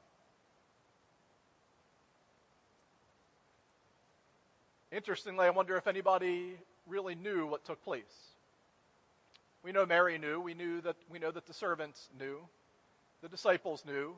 Interestingly, 4.90 5.46
I 5.46 5.50
wonder 5.50 5.76
if 5.76 5.86
anybody 5.86 6.56
really 6.86 7.14
knew 7.14 7.46
what 7.46 7.64
took 7.64 7.82
place. 7.82 8.02
We 9.62 9.72
know 9.72 9.86
Mary 9.86 10.18
knew. 10.18 10.40
We 10.40 10.54
knew 10.54 10.80
that 10.82 10.96
we 11.10 11.18
know 11.18 11.30
that 11.30 11.46
the 11.46 11.54
servants 11.54 12.08
knew. 12.18 12.38
The 13.22 13.28
disciples 13.28 13.84
knew. 13.86 14.14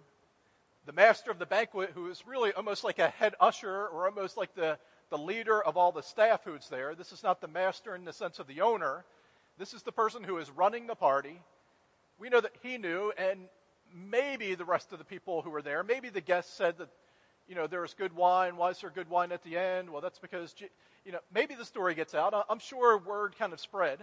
The 0.87 0.93
master 0.93 1.31
of 1.31 1.39
the 1.39 1.47
banquet, 1.47 1.91
who 1.95 2.11
is 2.11 2.27
really 2.27 2.53
almost 2.53 2.85
like 2.85 2.99
a 2.99 3.09
head 3.09 3.35
usher 3.41 3.87
or 3.87 4.07
almost 4.07 4.37
like 4.37 4.55
the, 4.55 4.79
the 5.11 5.19
leader 5.19 5.63
of 5.63 5.77
all 5.77 5.93
the 5.93 6.03
staff 6.03 6.43
who's 6.45 6.69
there. 6.69 6.95
This 6.95 7.13
is 7.13 7.23
not 7.23 7.41
the 7.41 7.49
master 7.49 7.95
in 7.95 8.05
the 8.05 8.13
sense 8.13 8.39
of 8.39 8.47
the 8.47 8.61
owner. 8.61 9.05
This 9.59 9.75
is 9.75 9.83
the 9.83 9.93
person 9.93 10.23
who 10.23 10.39
is 10.39 10.51
running 10.51 10.87
the 10.87 10.95
party. 10.95 11.41
We 12.19 12.29
know 12.29 12.41
that 12.41 12.55
he 12.63 12.79
knew, 12.79 13.13
and 13.19 13.49
maybe 13.95 14.55
the 14.55 14.65
rest 14.65 14.93
of 14.93 14.99
the 14.99 15.05
people 15.05 15.43
who 15.43 15.51
were 15.51 15.63
there, 15.63 15.83
maybe 15.83 16.09
the 16.09 16.21
guests 16.21 16.57
said 16.57 16.79
that 16.79 16.89
you 17.49 17.55
know, 17.55 17.67
there 17.67 17.85
is 17.85 17.95
good 17.95 18.15
wine. 18.15 18.57
Why 18.57 18.71
is 18.71 18.81
there 18.81 18.91
good 18.91 19.09
wine 19.09 19.33
at 19.33 19.43
the 19.45 19.57
end? 19.57 19.91
Well, 19.91 20.01
that's 20.01 20.19
because, 20.19 20.55
you 21.05 21.13
know, 21.13 21.21
maybe 21.33 21.55
the 21.55 21.65
story 21.65 21.95
gets 21.95 22.15
out. 22.15 22.35
I'm 22.49 22.59
sure 22.59 22.99
word 22.99 23.35
kind 23.39 23.53
of 23.53 23.61
spread. 23.61 24.01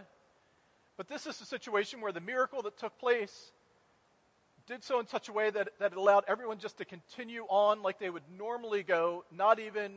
But 0.95 1.07
this 1.07 1.25
is 1.25 1.39
a 1.41 1.45
situation 1.45 2.01
where 2.01 2.11
the 2.11 2.21
miracle 2.21 2.61
that 2.63 2.77
took 2.77 2.97
place 2.99 3.51
did 4.67 4.83
so 4.83 4.99
in 4.99 5.07
such 5.07 5.27
a 5.27 5.33
way 5.33 5.49
that, 5.49 5.69
that 5.79 5.91
it 5.91 5.97
allowed 5.97 6.23
everyone 6.27 6.57
just 6.57 6.77
to 6.77 6.85
continue 6.85 7.43
on 7.49 7.81
like 7.81 7.99
they 7.99 8.09
would 8.09 8.23
normally 8.37 8.83
go, 8.83 9.25
not 9.35 9.59
even 9.59 9.91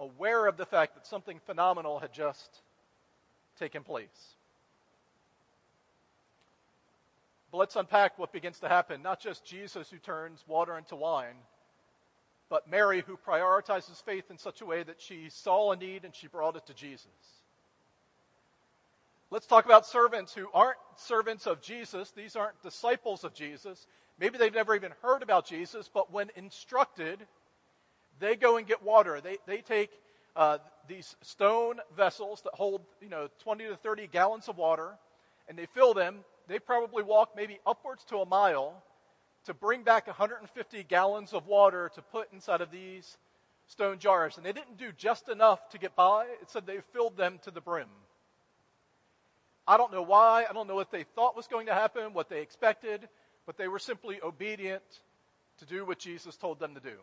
aware 0.00 0.46
of 0.46 0.56
the 0.56 0.64
fact 0.64 0.94
that 0.94 1.06
something 1.06 1.38
phenomenal 1.44 1.98
had 1.98 2.12
just 2.12 2.62
taken 3.58 3.82
place. 3.82 4.34
But 7.50 7.58
let's 7.58 7.76
unpack 7.76 8.18
what 8.18 8.32
begins 8.32 8.60
to 8.60 8.68
happen. 8.68 9.02
Not 9.02 9.20
just 9.20 9.44
Jesus 9.44 9.90
who 9.90 9.98
turns 9.98 10.42
water 10.48 10.78
into 10.78 10.96
wine 10.96 11.34
but 12.52 12.70
Mary 12.70 13.02
who 13.06 13.16
prioritizes 13.16 14.02
faith 14.04 14.30
in 14.30 14.36
such 14.36 14.60
a 14.60 14.66
way 14.66 14.82
that 14.82 15.00
she 15.00 15.30
saw 15.30 15.72
a 15.72 15.76
need 15.76 16.04
and 16.04 16.14
she 16.14 16.26
brought 16.26 16.54
it 16.54 16.66
to 16.66 16.74
Jesus. 16.74 17.06
let's 19.30 19.46
talk 19.46 19.64
about 19.64 19.86
servants 19.86 20.34
who 20.34 20.46
aren't 20.52 20.76
servants 20.96 21.46
of 21.46 21.62
Jesus. 21.62 22.10
These 22.10 22.36
aren't 22.36 22.62
disciples 22.62 23.24
of 23.24 23.32
Jesus. 23.32 23.86
Maybe 24.20 24.36
they've 24.36 24.52
never 24.52 24.74
even 24.74 24.92
heard 25.00 25.22
about 25.22 25.46
Jesus, 25.46 25.88
but 25.88 26.12
when 26.12 26.28
instructed, 26.36 27.20
they 28.20 28.36
go 28.36 28.58
and 28.58 28.66
get 28.66 28.82
water. 28.82 29.22
They, 29.22 29.38
they 29.46 29.62
take 29.62 29.90
uh, 30.36 30.58
these 30.86 31.16
stone 31.22 31.76
vessels 31.96 32.42
that 32.42 32.52
hold, 32.52 32.82
you 33.00 33.08
know, 33.08 33.28
20 33.44 33.64
to 33.64 33.76
30 33.76 34.08
gallons 34.08 34.50
of 34.50 34.58
water, 34.58 34.90
and 35.48 35.56
they 35.56 35.64
fill 35.64 35.94
them. 35.94 36.16
They 36.48 36.58
probably 36.58 37.02
walk 37.02 37.30
maybe 37.34 37.60
upwards 37.66 38.04
to 38.10 38.18
a 38.18 38.26
mile 38.26 38.82
to 39.46 39.54
bring 39.54 39.82
back 39.82 40.06
150 40.06 40.84
gallons 40.84 41.32
of 41.32 41.46
water 41.46 41.90
to 41.94 42.02
put 42.02 42.32
inside 42.32 42.60
of 42.60 42.70
these 42.70 43.16
stone 43.66 43.98
jars. 43.98 44.36
And 44.36 44.46
they 44.46 44.52
didn't 44.52 44.78
do 44.78 44.92
just 44.96 45.28
enough 45.28 45.68
to 45.70 45.78
get 45.78 45.96
by, 45.96 46.24
it 46.40 46.50
said 46.50 46.66
they 46.66 46.80
filled 46.92 47.16
them 47.16 47.38
to 47.44 47.50
the 47.50 47.60
brim. 47.60 47.88
I 49.66 49.76
don't 49.76 49.92
know 49.92 50.02
why. 50.02 50.44
I 50.48 50.52
don't 50.52 50.66
know 50.66 50.74
what 50.74 50.90
they 50.90 51.04
thought 51.04 51.36
was 51.36 51.46
going 51.46 51.66
to 51.66 51.74
happen, 51.74 52.14
what 52.14 52.28
they 52.28 52.40
expected, 52.40 53.08
but 53.46 53.56
they 53.56 53.68
were 53.68 53.78
simply 53.78 54.20
obedient 54.22 54.82
to 55.58 55.66
do 55.66 55.84
what 55.84 55.98
Jesus 55.98 56.36
told 56.36 56.58
them 56.58 56.74
to 56.74 56.80
do. 56.80 56.96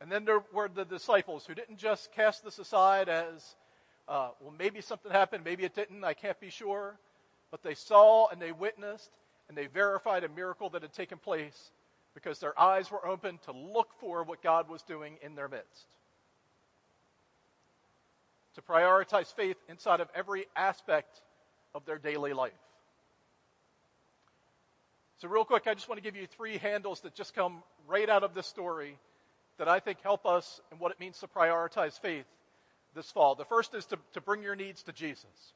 And 0.00 0.10
then 0.10 0.24
there 0.24 0.42
were 0.52 0.68
the 0.68 0.84
disciples 0.84 1.46
who 1.46 1.54
didn't 1.54 1.78
just 1.78 2.10
cast 2.12 2.44
this 2.44 2.58
aside 2.58 3.08
as, 3.08 3.54
uh, 4.08 4.30
well, 4.40 4.52
maybe 4.58 4.80
something 4.80 5.12
happened, 5.12 5.44
maybe 5.44 5.62
it 5.62 5.76
didn't, 5.76 6.02
I 6.02 6.14
can't 6.14 6.40
be 6.40 6.50
sure. 6.50 6.98
But 7.52 7.62
they 7.62 7.74
saw 7.74 8.28
and 8.28 8.42
they 8.42 8.50
witnessed 8.50 9.10
and 9.48 9.56
they 9.56 9.66
verified 9.66 10.24
a 10.24 10.28
miracle 10.28 10.70
that 10.70 10.82
had 10.82 10.92
taken 10.92 11.18
place 11.18 11.70
because 12.14 12.38
their 12.38 12.58
eyes 12.60 12.90
were 12.90 13.06
open 13.06 13.38
to 13.44 13.52
look 13.52 13.90
for 14.00 14.22
what 14.22 14.42
God 14.42 14.68
was 14.68 14.82
doing 14.82 15.14
in 15.22 15.34
their 15.34 15.48
midst. 15.48 15.86
To 18.54 18.62
prioritize 18.62 19.32
faith 19.34 19.56
inside 19.68 20.00
of 20.00 20.08
every 20.14 20.46
aspect 20.54 21.22
of 21.74 21.84
their 21.86 21.98
daily 21.98 22.32
life. 22.32 22.52
So, 25.18 25.28
real 25.28 25.44
quick, 25.44 25.66
I 25.66 25.74
just 25.74 25.88
want 25.88 25.98
to 25.98 26.02
give 26.02 26.16
you 26.16 26.26
three 26.26 26.58
handles 26.58 27.00
that 27.02 27.14
just 27.14 27.34
come 27.34 27.62
right 27.86 28.08
out 28.08 28.24
of 28.24 28.34
this 28.34 28.46
story 28.46 28.98
that 29.58 29.68
I 29.68 29.78
think 29.78 30.00
help 30.02 30.26
us 30.26 30.60
in 30.72 30.78
what 30.78 30.90
it 30.90 30.98
means 30.98 31.18
to 31.20 31.28
prioritize 31.28 31.98
faith 31.98 32.26
this 32.94 33.10
fall. 33.10 33.34
The 33.34 33.44
first 33.44 33.74
is 33.74 33.86
to, 33.86 33.98
to 34.14 34.20
bring 34.20 34.42
your 34.42 34.56
needs 34.56 34.82
to 34.84 34.92
Jesus. 34.92 35.54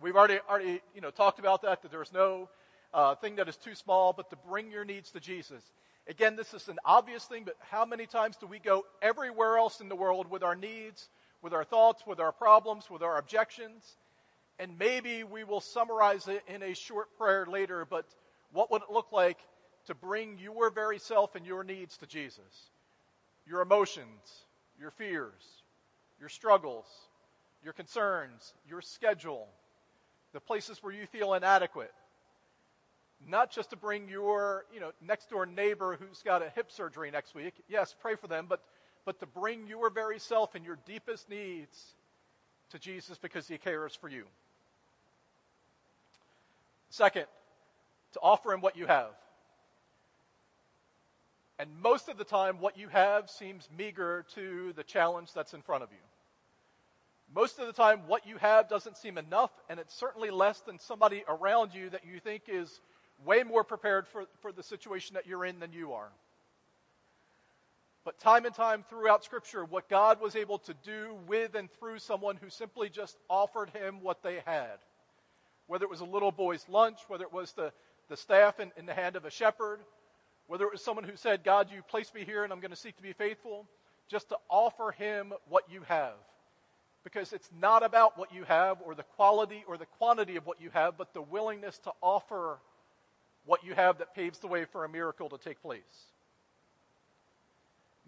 We've 0.00 0.16
already, 0.16 0.38
already 0.48 0.80
you 0.94 1.00
know, 1.00 1.10
talked 1.10 1.38
about 1.38 1.62
that, 1.62 1.82
that 1.82 1.90
there's 1.90 2.12
no 2.12 2.48
uh, 2.94 3.14
thing 3.16 3.36
that 3.36 3.48
is 3.48 3.56
too 3.56 3.74
small, 3.74 4.12
but 4.12 4.30
to 4.30 4.36
bring 4.48 4.70
your 4.70 4.84
needs 4.84 5.10
to 5.10 5.20
Jesus. 5.20 5.62
Again, 6.08 6.36
this 6.36 6.54
is 6.54 6.68
an 6.68 6.78
obvious 6.84 7.24
thing, 7.24 7.42
but 7.44 7.56
how 7.60 7.84
many 7.84 8.06
times 8.06 8.36
do 8.36 8.46
we 8.46 8.58
go 8.58 8.84
everywhere 9.02 9.58
else 9.58 9.80
in 9.80 9.88
the 9.88 9.96
world 9.96 10.30
with 10.30 10.42
our 10.42 10.54
needs, 10.54 11.08
with 11.42 11.52
our 11.52 11.64
thoughts, 11.64 12.06
with 12.06 12.20
our 12.20 12.32
problems, 12.32 12.88
with 12.88 13.02
our 13.02 13.18
objections? 13.18 13.96
And 14.58 14.78
maybe 14.78 15.24
we 15.24 15.44
will 15.44 15.60
summarize 15.60 16.28
it 16.28 16.42
in 16.46 16.62
a 16.62 16.74
short 16.74 17.08
prayer 17.18 17.46
later, 17.46 17.84
but 17.84 18.06
what 18.52 18.70
would 18.70 18.82
it 18.82 18.90
look 18.90 19.12
like 19.12 19.38
to 19.86 19.94
bring 19.94 20.38
your 20.38 20.70
very 20.70 20.98
self 20.98 21.34
and 21.34 21.44
your 21.44 21.64
needs 21.64 21.96
to 21.98 22.06
Jesus? 22.06 22.70
Your 23.46 23.60
emotions, 23.60 24.44
your 24.80 24.90
fears, 24.92 25.62
your 26.18 26.28
struggles, 26.28 26.86
your 27.62 27.72
concerns, 27.72 28.54
your 28.68 28.80
schedule, 28.80 29.48
the 30.32 30.40
places 30.40 30.82
where 30.82 30.92
you 30.92 31.06
feel 31.06 31.34
inadequate, 31.34 31.92
not 33.28 33.50
just 33.50 33.70
to 33.70 33.76
bring 33.76 34.08
your, 34.08 34.64
you 34.72 34.80
know, 34.80 34.92
next 35.00 35.30
door 35.30 35.46
neighbor 35.46 35.96
who's 35.98 36.22
got 36.22 36.42
a 36.42 36.50
hip 36.50 36.70
surgery 36.70 37.10
next 37.10 37.34
week. 37.34 37.54
Yes, 37.68 37.94
pray 38.00 38.14
for 38.14 38.26
them, 38.26 38.46
but, 38.48 38.62
but 39.04 39.18
to 39.20 39.26
bring 39.26 39.66
your 39.66 39.90
very 39.90 40.18
self 40.18 40.54
and 40.54 40.64
your 40.64 40.78
deepest 40.86 41.28
needs 41.28 41.94
to 42.70 42.78
Jesus 42.78 43.18
because 43.18 43.48
he 43.48 43.58
cares 43.58 43.94
for 43.94 44.08
you. 44.08 44.24
Second, 46.90 47.26
to 48.12 48.20
offer 48.20 48.52
him 48.52 48.60
what 48.60 48.76
you 48.76 48.86
have. 48.86 49.10
And 51.58 51.70
most 51.82 52.08
of 52.08 52.18
the 52.18 52.24
time, 52.24 52.60
what 52.60 52.78
you 52.78 52.88
have 52.88 53.30
seems 53.30 53.68
meager 53.76 54.26
to 54.34 54.72
the 54.76 54.82
challenge 54.82 55.32
that's 55.34 55.54
in 55.54 55.62
front 55.62 55.82
of 55.82 55.90
you. 55.90 55.98
Most 57.34 57.58
of 57.58 57.66
the 57.66 57.72
time, 57.72 58.00
what 58.06 58.26
you 58.26 58.36
have 58.36 58.68
doesn't 58.68 58.96
seem 58.96 59.18
enough, 59.18 59.50
and 59.68 59.80
it's 59.80 59.94
certainly 59.94 60.30
less 60.30 60.60
than 60.60 60.78
somebody 60.78 61.24
around 61.28 61.74
you 61.74 61.90
that 61.90 62.04
you 62.04 62.20
think 62.20 62.42
is 62.46 62.80
way 63.24 63.42
more 63.42 63.64
prepared 63.64 64.06
for, 64.06 64.24
for 64.40 64.52
the 64.52 64.62
situation 64.62 65.14
that 65.14 65.26
you're 65.26 65.44
in 65.44 65.58
than 65.58 65.72
you 65.72 65.92
are. 65.92 66.10
But 68.04 68.20
time 68.20 68.44
and 68.44 68.54
time 68.54 68.84
throughout 68.88 69.24
Scripture, 69.24 69.64
what 69.64 69.88
God 69.88 70.20
was 70.20 70.36
able 70.36 70.58
to 70.58 70.74
do 70.84 71.16
with 71.26 71.56
and 71.56 71.68
through 71.72 71.98
someone 71.98 72.36
who 72.36 72.48
simply 72.50 72.88
just 72.88 73.16
offered 73.28 73.70
him 73.70 74.00
what 74.00 74.22
they 74.22 74.42
had, 74.46 74.78
whether 75.66 75.84
it 75.84 75.90
was 75.90 76.00
a 76.00 76.04
little 76.04 76.30
boy's 76.30 76.64
lunch, 76.68 76.98
whether 77.08 77.24
it 77.24 77.32
was 77.32 77.50
the, 77.52 77.72
the 78.08 78.16
staff 78.16 78.60
in, 78.60 78.70
in 78.76 78.86
the 78.86 78.94
hand 78.94 79.16
of 79.16 79.24
a 79.24 79.30
shepherd, 79.30 79.80
whether 80.46 80.64
it 80.64 80.70
was 80.70 80.82
someone 80.82 81.02
who 81.02 81.16
said, 81.16 81.42
God, 81.42 81.68
you 81.74 81.82
placed 81.82 82.14
me 82.14 82.24
here 82.24 82.44
and 82.44 82.52
I'm 82.52 82.60
going 82.60 82.70
to 82.70 82.76
seek 82.76 82.96
to 82.96 83.02
be 83.02 83.12
faithful, 83.12 83.66
just 84.08 84.28
to 84.28 84.36
offer 84.48 84.92
him 84.92 85.32
what 85.48 85.64
you 85.68 85.80
have. 85.88 86.14
Because 87.02 87.32
it's 87.32 87.50
not 87.60 87.82
about 87.82 88.16
what 88.16 88.32
you 88.32 88.44
have 88.44 88.78
or 88.84 88.94
the 88.94 89.02
quality 89.02 89.64
or 89.66 89.76
the 89.76 89.86
quantity 89.98 90.36
of 90.36 90.46
what 90.46 90.60
you 90.60 90.70
have, 90.70 90.96
but 90.96 91.12
the 91.12 91.22
willingness 91.22 91.78
to 91.78 91.92
offer 92.00 92.58
what 93.46 93.64
you 93.64 93.74
have 93.74 93.98
that 93.98 94.14
paves 94.14 94.38
the 94.40 94.48
way 94.48 94.64
for 94.64 94.84
a 94.84 94.88
miracle 94.88 95.28
to 95.30 95.38
take 95.38 95.62
place. 95.62 95.80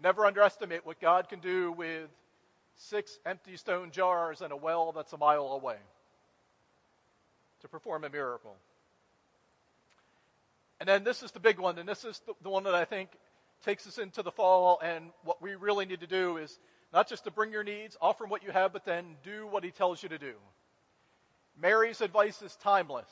Never 0.01 0.25
underestimate 0.25 0.85
what 0.85 1.01
God 1.01 1.27
can 1.27 1.39
do 1.39 1.71
with 1.71 2.09
six 2.75 3.19
empty 3.25 3.57
stone 3.57 3.91
jars 3.91 4.41
and 4.41 4.53
a 4.53 4.55
well 4.55 4.91
that's 4.93 5.11
a 5.11 5.17
mile 5.17 5.47
away 5.47 5.75
to 7.61 7.67
perform 7.67 8.03
a 8.03 8.09
miracle. 8.09 8.55
And 10.79 10.87
then 10.87 11.03
this 11.03 11.23
is 11.23 11.31
the 11.31 11.41
big 11.41 11.59
one, 11.59 11.77
and 11.77 11.87
this 11.87 12.05
is 12.05 12.21
the, 12.25 12.33
the 12.41 12.49
one 12.49 12.63
that 12.63 12.75
I 12.75 12.85
think 12.85 13.09
takes 13.65 13.85
us 13.85 13.97
into 13.97 14.23
the 14.23 14.31
fall. 14.31 14.79
And 14.81 15.11
what 15.23 15.41
we 15.41 15.55
really 15.55 15.85
need 15.85 15.99
to 15.99 16.07
do 16.07 16.37
is 16.37 16.57
not 16.93 17.09
just 17.09 17.25
to 17.25 17.31
bring 17.31 17.51
your 17.51 17.63
needs, 17.63 17.97
offer 18.01 18.25
what 18.25 18.43
you 18.43 18.51
have, 18.51 18.71
but 18.71 18.85
then 18.85 19.17
do 19.23 19.45
what 19.47 19.65
he 19.65 19.71
tells 19.71 20.01
you 20.01 20.09
to 20.09 20.17
do. 20.17 20.33
Mary's 21.61 21.99
advice 21.99 22.41
is 22.41 22.55
timeless. 22.57 23.09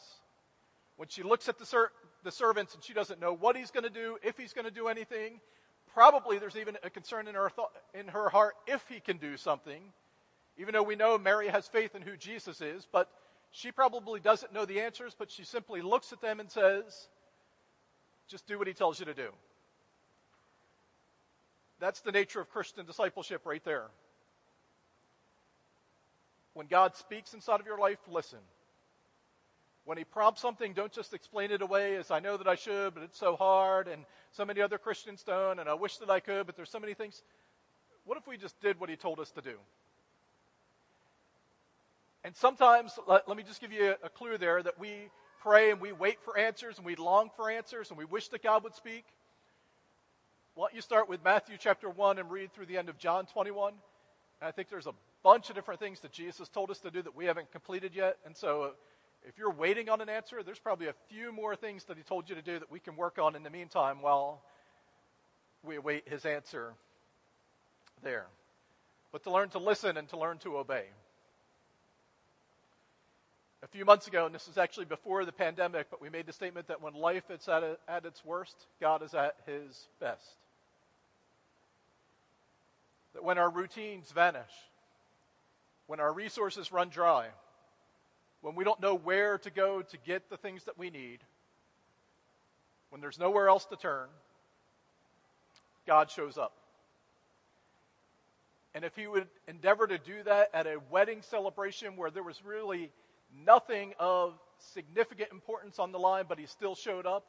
When 0.95 1.09
she 1.09 1.23
looks 1.23 1.49
at 1.49 1.59
the, 1.59 1.89
the 2.27 2.31
servants 2.31 2.75
and 2.75 2.83
she 2.83 2.93
doesn't 2.93 3.21
know 3.21 3.33
what 3.33 3.55
he's 3.55 3.71
going 3.71 3.85
to 3.85 3.89
do, 3.89 4.17
if 4.21 4.37
he's 4.37 4.51
going 4.51 4.65
to 4.65 4.71
do 4.71 4.89
anything. 4.89 5.39
Probably 5.93 6.39
there's 6.39 6.57
even 6.57 6.77
a 6.83 6.89
concern 6.89 7.25
in 7.29 7.35
her, 7.35 7.49
th- 7.55 7.67
in 7.93 8.09
her 8.09 8.27
heart 8.27 8.55
if 8.67 8.83
he 8.89 8.99
can 8.99 9.15
do 9.15 9.37
something, 9.37 9.81
even 10.57 10.73
though 10.73 10.83
we 10.83 10.97
know 10.97 11.17
Mary 11.17 11.47
has 11.47 11.69
faith 11.69 11.95
in 11.95 12.01
who 12.01 12.17
Jesus 12.17 12.59
is, 12.59 12.85
but 12.91 13.09
she 13.51 13.71
probably 13.71 14.19
doesn't 14.19 14.53
know 14.53 14.65
the 14.65 14.81
answers, 14.81 15.15
but 15.17 15.31
she 15.31 15.45
simply 15.45 15.81
looks 15.81 16.11
at 16.11 16.19
them 16.19 16.41
and 16.41 16.51
says, 16.51 17.07
just 18.27 18.45
do 18.45 18.57
what 18.57 18.67
he 18.67 18.73
tells 18.73 18.99
you 18.99 19.05
to 19.05 19.13
do. 19.13 19.29
That's 21.79 22.01
the 22.01 22.11
nature 22.11 22.41
of 22.41 22.49
Christian 22.49 22.85
discipleship 22.85 23.43
right 23.45 23.63
there. 23.63 23.85
When 26.53 26.67
God 26.67 26.93
speaks 26.97 27.33
inside 27.33 27.61
of 27.61 27.65
your 27.65 27.77
life, 27.77 27.99
listen. 28.11 28.39
When 29.87 29.97
he 29.97 30.03
prompts 30.03 30.41
something, 30.41 30.73
don't 30.73 30.91
just 30.91 31.13
explain 31.13 31.49
it 31.49 31.61
away 31.61 31.95
as 31.95 32.11
I 32.11 32.19
know 32.19 32.35
that 32.35 32.45
I 32.45 32.55
should, 32.55 32.93
but 32.93 33.03
it's 33.03 33.17
so 33.17 33.37
hard, 33.37 33.87
and 33.87 34.03
so 34.33 34.43
many 34.43 34.59
other 34.59 34.77
Christians 34.77 35.23
don't, 35.23 35.59
and 35.59 35.69
I 35.69 35.75
wish 35.75 35.95
that 35.99 36.09
I 36.09 36.19
could, 36.19 36.45
but 36.45 36.57
there's 36.57 36.69
so 36.69 36.81
many 36.81 36.93
things. 36.93 37.23
What 38.03 38.17
if 38.17 38.27
we 38.27 38.35
just 38.35 38.59
did 38.59 38.81
what 38.81 38.89
he 38.89 38.97
told 38.97 39.17
us 39.21 39.31
to 39.31 39.41
do? 39.41 39.53
And 42.25 42.35
sometimes, 42.35 42.99
let, 43.07 43.29
let 43.29 43.37
me 43.37 43.43
just 43.43 43.61
give 43.61 43.71
you 43.71 43.95
a, 44.03 44.07
a 44.07 44.09
clue 44.09 44.37
there 44.37 44.61
that 44.61 44.77
we 44.77 44.89
pray 45.41 45.71
and 45.71 45.79
we 45.79 45.93
wait 45.93 46.19
for 46.19 46.37
answers 46.37 46.75
and 46.75 46.85
we 46.85 46.97
long 46.97 47.29
for 47.37 47.49
answers 47.49 47.89
and 47.89 47.97
we 47.97 48.03
wish 48.03 48.27
that 48.27 48.43
God 48.43 48.65
would 48.65 48.75
speak. 48.75 49.05
Why 50.55 50.67
don't 50.67 50.75
you 50.75 50.81
start 50.81 51.07
with 51.07 51.23
Matthew 51.23 51.55
chapter 51.57 51.89
1 51.89 52.19
and 52.19 52.29
read 52.29 52.51
through 52.51 52.65
the 52.65 52.77
end 52.77 52.89
of 52.89 52.97
John 52.97 53.25
21? 53.25 53.71
And 54.41 54.47
I 54.49 54.51
think 54.51 54.67
there's 54.69 54.87
a 54.87 54.93
bunch 55.23 55.47
of 55.49 55.55
different 55.55 55.79
things 55.79 56.01
that 56.01 56.11
Jesus 56.11 56.49
told 56.49 56.71
us 56.71 56.79
to 56.79 56.91
do 56.91 57.01
that 57.03 57.15
we 57.15 57.23
haven't 57.23 57.53
completed 57.53 57.93
yet. 57.95 58.17
And 58.25 58.35
so 58.35 58.63
uh, 58.63 58.69
if 59.25 59.37
you're 59.37 59.51
waiting 59.51 59.89
on 59.89 60.01
an 60.01 60.09
answer, 60.09 60.43
there's 60.43 60.59
probably 60.59 60.87
a 60.87 60.95
few 61.09 61.31
more 61.31 61.55
things 61.55 61.85
that 61.85 61.97
he 61.97 62.03
told 62.03 62.29
you 62.29 62.35
to 62.35 62.41
do 62.41 62.59
that 62.59 62.71
we 62.71 62.79
can 62.79 62.95
work 62.95 63.19
on 63.19 63.35
in 63.35 63.43
the 63.43 63.49
meantime 63.49 64.01
while 64.01 64.41
we 65.63 65.75
await 65.75 66.07
his 66.07 66.25
answer 66.25 66.73
there. 68.03 68.27
But 69.11 69.23
to 69.23 69.31
learn 69.31 69.49
to 69.49 69.59
listen 69.59 69.97
and 69.97 70.07
to 70.09 70.17
learn 70.17 70.37
to 70.39 70.57
obey. 70.57 70.85
A 73.63 73.67
few 73.67 73.85
months 73.85 74.07
ago, 74.07 74.25
and 74.25 74.35
this 74.35 74.47
was 74.47 74.57
actually 74.57 74.85
before 74.85 75.25
the 75.25 75.31
pandemic, 75.31 75.87
but 75.89 76.01
we 76.01 76.09
made 76.09 76.27
the 76.27 76.33
statement 76.33 76.67
that 76.67 76.81
when 76.81 76.93
life 76.93 77.31
is 77.31 77.47
at, 77.49 77.63
a, 77.63 77.77
at 77.87 78.05
its 78.05 78.23
worst, 78.23 78.67
God 78.79 79.01
is 79.01 79.13
at 79.13 79.35
his 79.45 79.87
best. 79.99 80.37
That 83.13 83.23
when 83.23 83.39
our 83.39 83.49
routines 83.49 84.11
vanish, 84.11 84.43
when 85.87 85.99
our 85.99 86.13
resources 86.13 86.71
run 86.71 86.89
dry, 86.89 87.29
when 88.41 88.55
we 88.55 88.63
don't 88.63 88.81
know 88.81 88.95
where 88.95 89.37
to 89.39 89.49
go 89.49 89.81
to 89.81 89.97
get 90.05 90.29
the 90.29 90.37
things 90.37 90.63
that 90.65 90.77
we 90.77 90.89
need, 90.89 91.19
when 92.89 93.01
there's 93.01 93.19
nowhere 93.19 93.49
else 93.49 93.65
to 93.65 93.75
turn, 93.75 94.07
God 95.85 96.09
shows 96.11 96.37
up. 96.37 96.53
And 98.73 98.85
if 98.85 98.95
he 98.95 99.07
would 99.07 99.27
endeavor 99.47 99.87
to 99.87 99.97
do 99.97 100.23
that 100.25 100.49
at 100.53 100.67
a 100.67 100.77
wedding 100.91 101.21
celebration 101.23 101.95
where 101.95 102.11
there 102.11 102.23
was 102.23 102.43
really 102.45 102.91
nothing 103.45 103.93
of 103.99 104.33
significant 104.59 105.31
importance 105.31 105.79
on 105.79 105.91
the 105.91 105.99
line, 105.99 106.25
but 106.29 106.37
he 106.37 106.45
still 106.45 106.75
showed 106.75 107.05
up, 107.05 107.25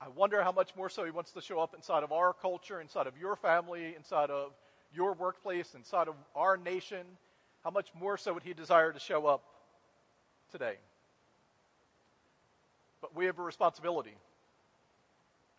I 0.00 0.08
wonder 0.08 0.42
how 0.42 0.52
much 0.52 0.74
more 0.76 0.88
so 0.88 1.04
he 1.04 1.10
wants 1.10 1.32
to 1.32 1.40
show 1.40 1.60
up 1.60 1.74
inside 1.74 2.02
of 2.02 2.12
our 2.12 2.32
culture, 2.32 2.80
inside 2.80 3.06
of 3.06 3.16
your 3.18 3.36
family, 3.36 3.94
inside 3.96 4.30
of 4.30 4.52
your 4.94 5.12
workplace, 5.14 5.74
inside 5.74 6.08
of 6.08 6.14
our 6.34 6.56
nation. 6.56 7.06
How 7.64 7.70
much 7.70 7.88
more 7.94 8.16
so 8.16 8.34
would 8.34 8.42
he 8.42 8.54
desire 8.54 8.92
to 8.92 8.98
show 8.98 9.26
up 9.26 9.42
today? 10.50 10.74
But 13.00 13.16
we 13.16 13.26
have 13.26 13.38
a 13.38 13.42
responsibility. 13.42 14.14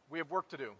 We 0.09 0.19
have 0.19 0.29
work 0.29 0.49
to 0.49 0.57
do. 0.57 0.71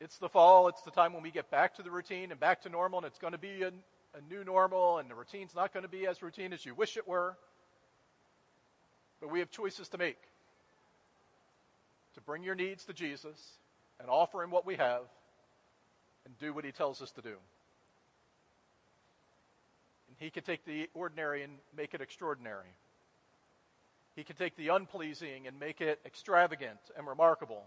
It's 0.00 0.16
the 0.18 0.28
fall. 0.28 0.68
It's 0.68 0.82
the 0.82 0.90
time 0.90 1.12
when 1.12 1.22
we 1.22 1.30
get 1.30 1.50
back 1.50 1.76
to 1.76 1.82
the 1.82 1.90
routine 1.90 2.30
and 2.30 2.40
back 2.40 2.62
to 2.62 2.68
normal, 2.68 3.00
and 3.00 3.06
it's 3.06 3.18
going 3.18 3.32
to 3.32 3.38
be 3.38 3.62
a, 3.62 3.68
a 3.68 4.20
new 4.30 4.44
normal, 4.44 4.98
and 4.98 5.10
the 5.10 5.14
routine's 5.14 5.54
not 5.54 5.72
going 5.72 5.82
to 5.82 5.88
be 5.88 6.06
as 6.06 6.22
routine 6.22 6.52
as 6.52 6.64
you 6.64 6.74
wish 6.74 6.96
it 6.96 7.06
were. 7.06 7.36
But 9.20 9.30
we 9.30 9.40
have 9.40 9.50
choices 9.50 9.88
to 9.90 9.98
make 9.98 10.16
to 12.14 12.20
bring 12.22 12.42
your 12.42 12.54
needs 12.54 12.84
to 12.86 12.92
Jesus 12.92 13.38
and 14.00 14.08
offer 14.08 14.42
Him 14.42 14.50
what 14.50 14.66
we 14.66 14.76
have 14.76 15.02
and 16.24 16.38
do 16.38 16.52
what 16.52 16.64
He 16.64 16.72
tells 16.72 17.02
us 17.02 17.10
to 17.12 17.22
do. 17.22 17.36
He 20.20 20.30
can 20.30 20.44
take 20.44 20.64
the 20.66 20.88
ordinary 20.94 21.42
and 21.42 21.54
make 21.74 21.94
it 21.94 22.02
extraordinary. 22.02 22.68
He 24.14 24.22
can 24.22 24.36
take 24.36 24.54
the 24.56 24.68
unpleasing 24.68 25.46
and 25.46 25.58
make 25.58 25.80
it 25.80 25.98
extravagant 26.04 26.78
and 26.96 27.06
remarkable. 27.06 27.64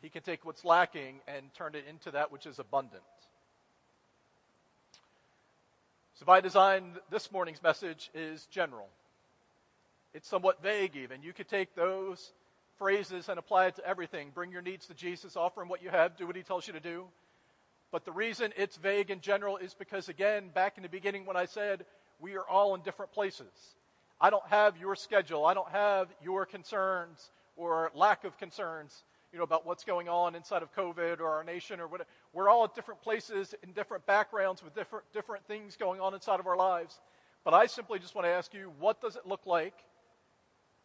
He 0.00 0.10
can 0.10 0.22
take 0.22 0.44
what's 0.44 0.64
lacking 0.64 1.20
and 1.26 1.52
turn 1.54 1.74
it 1.74 1.84
into 1.90 2.12
that 2.12 2.30
which 2.30 2.46
is 2.46 2.60
abundant. 2.60 3.02
So, 6.14 6.24
by 6.24 6.40
design, 6.40 6.92
this 7.10 7.32
morning's 7.32 7.62
message 7.62 8.10
is 8.14 8.46
general. 8.46 8.88
It's 10.14 10.28
somewhat 10.28 10.62
vague, 10.62 10.94
even. 10.96 11.22
You 11.22 11.32
could 11.32 11.48
take 11.48 11.74
those 11.74 12.32
phrases 12.78 13.28
and 13.28 13.40
apply 13.40 13.66
it 13.66 13.76
to 13.76 13.86
everything. 13.86 14.30
Bring 14.32 14.52
your 14.52 14.62
needs 14.62 14.86
to 14.86 14.94
Jesus, 14.94 15.36
offer 15.36 15.62
him 15.62 15.68
what 15.68 15.82
you 15.82 15.90
have, 15.90 16.16
do 16.16 16.28
what 16.28 16.36
he 16.36 16.42
tells 16.42 16.66
you 16.66 16.74
to 16.74 16.80
do. 16.80 17.06
But 17.90 18.04
the 18.04 18.12
reason 18.12 18.52
it's 18.56 18.76
vague 18.76 19.10
in 19.10 19.20
general 19.20 19.56
is 19.56 19.74
because, 19.74 20.08
again, 20.08 20.50
back 20.54 20.76
in 20.76 20.82
the 20.82 20.88
beginning 20.88 21.24
when 21.24 21.36
I 21.36 21.46
said 21.46 21.84
we 22.20 22.36
are 22.36 22.46
all 22.46 22.74
in 22.74 22.82
different 22.82 23.12
places. 23.12 23.46
I 24.20 24.30
don't 24.30 24.46
have 24.48 24.76
your 24.76 24.96
schedule. 24.96 25.46
I 25.46 25.54
don't 25.54 25.70
have 25.70 26.08
your 26.22 26.44
concerns 26.44 27.30
or 27.56 27.90
lack 27.94 28.24
of 28.24 28.36
concerns 28.38 29.02
you 29.32 29.38
know, 29.38 29.44
about 29.44 29.66
what's 29.66 29.84
going 29.84 30.08
on 30.08 30.34
inside 30.34 30.62
of 30.62 30.74
COVID 30.74 31.20
or 31.20 31.28
our 31.28 31.44
nation 31.44 31.80
or 31.80 31.86
whatever. 31.86 32.08
We're 32.32 32.48
all 32.48 32.64
at 32.64 32.74
different 32.74 33.02
places 33.02 33.54
in 33.62 33.72
different 33.72 34.06
backgrounds 34.06 34.62
with 34.62 34.74
different, 34.74 35.04
different 35.12 35.46
things 35.46 35.76
going 35.76 36.00
on 36.00 36.14
inside 36.14 36.40
of 36.40 36.46
our 36.46 36.56
lives. 36.56 36.98
But 37.44 37.54
I 37.54 37.66
simply 37.66 37.98
just 37.98 38.14
want 38.14 38.26
to 38.26 38.30
ask 38.30 38.54
you, 38.54 38.72
what 38.78 39.00
does 39.00 39.16
it 39.16 39.26
look 39.26 39.46
like 39.46 39.74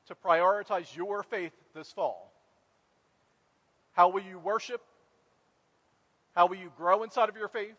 to 0.07 0.15
prioritize 0.15 0.95
your 0.95 1.23
faith 1.23 1.53
this 1.73 1.91
fall? 1.91 2.31
How 3.93 4.09
will 4.09 4.23
you 4.23 4.39
worship? 4.39 4.81
How 6.35 6.47
will 6.47 6.57
you 6.57 6.71
grow 6.77 7.03
inside 7.03 7.29
of 7.29 7.35
your 7.35 7.47
faith? 7.47 7.77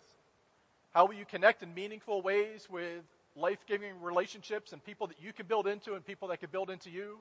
How 0.93 1.07
will 1.07 1.15
you 1.15 1.25
connect 1.25 1.63
in 1.63 1.75
meaningful 1.75 2.23
ways 2.23 2.69
with 2.71 3.03
life 3.37 3.59
giving 3.67 4.01
relationships 4.01 4.73
and 4.73 4.85
people 4.85 5.09
that 5.09 5.21
you 5.21 5.33
can 5.33 5.47
build 5.47 5.67
into 5.67 5.95
and 5.95 6.05
people 6.05 6.29
that 6.29 6.39
can 6.41 6.51
build 6.51 6.71
into 6.71 6.91
you? 6.91 7.19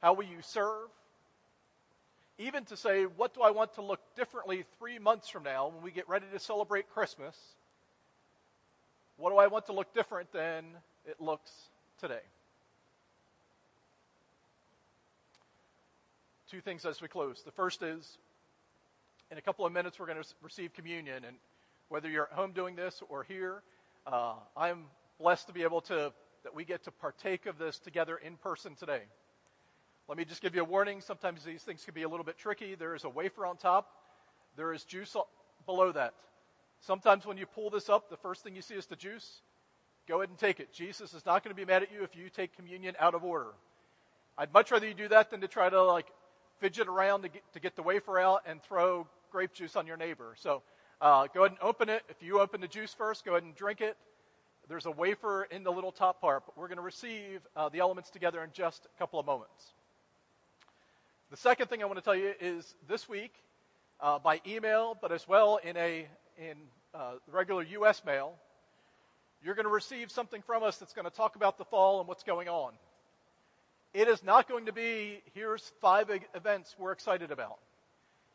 How 0.00 0.12
will 0.12 0.24
you 0.24 0.38
serve? 0.42 0.88
even 2.38 2.64
to 2.64 2.76
say, 2.76 3.04
what 3.04 3.34
do 3.34 3.42
I 3.42 3.50
want 3.50 3.74
to 3.74 3.82
look 3.82 4.00
differently 4.16 4.64
three 4.78 4.98
months 4.98 5.28
from 5.28 5.44
now 5.44 5.68
when 5.68 5.82
we 5.82 5.90
get 5.90 6.08
ready 6.08 6.26
to 6.32 6.38
celebrate 6.38 6.90
Christmas? 6.90 7.36
What 9.16 9.30
do 9.30 9.36
I 9.36 9.46
want 9.46 9.66
to 9.66 9.72
look 9.72 9.92
different 9.94 10.32
than 10.32 10.64
it 11.06 11.20
looks 11.20 11.50
today? 12.00 12.20
Two 16.50 16.60
things 16.60 16.84
as 16.84 17.00
we 17.00 17.08
close. 17.08 17.42
The 17.42 17.52
first 17.52 17.82
is, 17.82 18.18
in 19.32 19.38
a 19.38 19.40
couple 19.40 19.64
of 19.64 19.72
minutes, 19.72 19.98
we're 19.98 20.06
going 20.06 20.22
to 20.22 20.28
receive 20.42 20.74
communion. 20.74 21.24
And 21.26 21.36
whether 21.88 22.08
you're 22.08 22.24
at 22.24 22.32
home 22.32 22.52
doing 22.52 22.76
this 22.76 23.02
or 23.08 23.24
here, 23.24 23.62
uh, 24.06 24.34
I'm 24.54 24.84
blessed 25.18 25.46
to 25.46 25.54
be 25.54 25.62
able 25.62 25.80
to, 25.82 26.12
that 26.44 26.54
we 26.54 26.66
get 26.66 26.84
to 26.84 26.90
partake 26.90 27.46
of 27.46 27.56
this 27.56 27.78
together 27.78 28.18
in 28.18 28.36
person 28.36 28.74
today. 28.74 29.00
Let 30.06 30.18
me 30.18 30.26
just 30.26 30.42
give 30.42 30.54
you 30.54 30.60
a 30.60 30.64
warning. 30.64 31.00
Sometimes 31.00 31.42
these 31.44 31.62
things 31.62 31.82
can 31.82 31.94
be 31.94 32.02
a 32.02 32.08
little 32.08 32.26
bit 32.26 32.36
tricky. 32.36 32.74
There 32.74 32.94
is 32.94 33.04
a 33.04 33.08
wafer 33.08 33.46
on 33.46 33.56
top, 33.56 33.88
there 34.56 34.74
is 34.74 34.84
juice 34.84 35.16
below 35.64 35.92
that. 35.92 36.12
Sometimes 36.80 37.24
when 37.24 37.38
you 37.38 37.46
pull 37.46 37.70
this 37.70 37.88
up, 37.88 38.10
the 38.10 38.18
first 38.18 38.44
thing 38.44 38.54
you 38.54 38.60
see 38.60 38.74
is 38.74 38.84
the 38.84 38.96
juice. 38.96 39.40
Go 40.06 40.16
ahead 40.16 40.28
and 40.28 40.36
take 40.36 40.60
it. 40.60 40.74
Jesus 40.74 41.14
is 41.14 41.24
not 41.24 41.42
going 41.42 41.54
to 41.54 41.58
be 41.58 41.64
mad 41.64 41.82
at 41.82 41.90
you 41.90 42.02
if 42.02 42.14
you 42.14 42.28
take 42.28 42.54
communion 42.54 42.96
out 42.98 43.14
of 43.14 43.24
order. 43.24 43.52
I'd 44.36 44.52
much 44.52 44.70
rather 44.72 44.86
you 44.86 44.92
do 44.92 45.08
that 45.08 45.30
than 45.30 45.40
to 45.40 45.48
try 45.48 45.70
to 45.70 45.82
like 45.84 46.08
fidget 46.60 46.88
around 46.88 47.22
to 47.22 47.28
get, 47.28 47.42
to 47.54 47.60
get 47.60 47.76
the 47.76 47.82
wafer 47.82 48.18
out 48.18 48.42
and 48.46 48.62
throw 48.62 49.06
grape 49.32 49.54
juice 49.54 49.74
on 49.74 49.86
your 49.86 49.96
neighbor. 49.96 50.34
So 50.38 50.62
uh, 51.00 51.26
go 51.34 51.40
ahead 51.40 51.52
and 51.52 51.60
open 51.62 51.88
it. 51.88 52.02
If 52.08 52.22
you 52.22 52.38
open 52.38 52.60
the 52.60 52.68
juice 52.68 52.94
first, 52.94 53.24
go 53.24 53.32
ahead 53.32 53.42
and 53.42 53.54
drink 53.56 53.80
it. 53.80 53.96
There's 54.68 54.86
a 54.86 54.90
wafer 54.90 55.44
in 55.44 55.64
the 55.64 55.72
little 55.72 55.90
top 55.90 56.20
part, 56.20 56.44
but 56.46 56.56
we're 56.56 56.68
going 56.68 56.76
to 56.76 56.82
receive 56.82 57.40
uh, 57.56 57.68
the 57.70 57.80
elements 57.80 58.10
together 58.10 58.44
in 58.44 58.50
just 58.52 58.86
a 58.86 58.98
couple 58.98 59.18
of 59.18 59.26
moments. 59.26 59.72
The 61.30 61.36
second 61.38 61.68
thing 61.68 61.82
I 61.82 61.86
want 61.86 61.98
to 61.98 62.04
tell 62.04 62.14
you 62.14 62.34
is 62.40 62.74
this 62.88 63.08
week, 63.08 63.32
uh, 64.00 64.18
by 64.18 64.40
email, 64.46 64.96
but 65.00 65.10
as 65.12 65.26
well 65.26 65.58
in 65.64 65.76
a 65.76 66.06
in 66.38 66.56
uh, 66.94 67.12
regular 67.30 67.62
U.S. 67.62 68.02
mail, 68.04 68.34
you're 69.42 69.54
going 69.54 69.64
to 69.64 69.72
receive 69.72 70.10
something 70.10 70.42
from 70.42 70.62
us 70.62 70.76
that's 70.76 70.92
going 70.92 71.04
to 71.04 71.16
talk 71.16 71.36
about 71.36 71.56
the 71.56 71.64
fall 71.64 72.00
and 72.00 72.08
what's 72.08 72.22
going 72.22 72.48
on. 72.48 72.72
It 73.94 74.08
is 74.08 74.22
not 74.22 74.48
going 74.48 74.66
to 74.66 74.72
be 74.72 75.22
here's 75.34 75.72
five 75.80 76.10
events 76.34 76.74
we're 76.78 76.92
excited 76.92 77.30
about. 77.30 77.58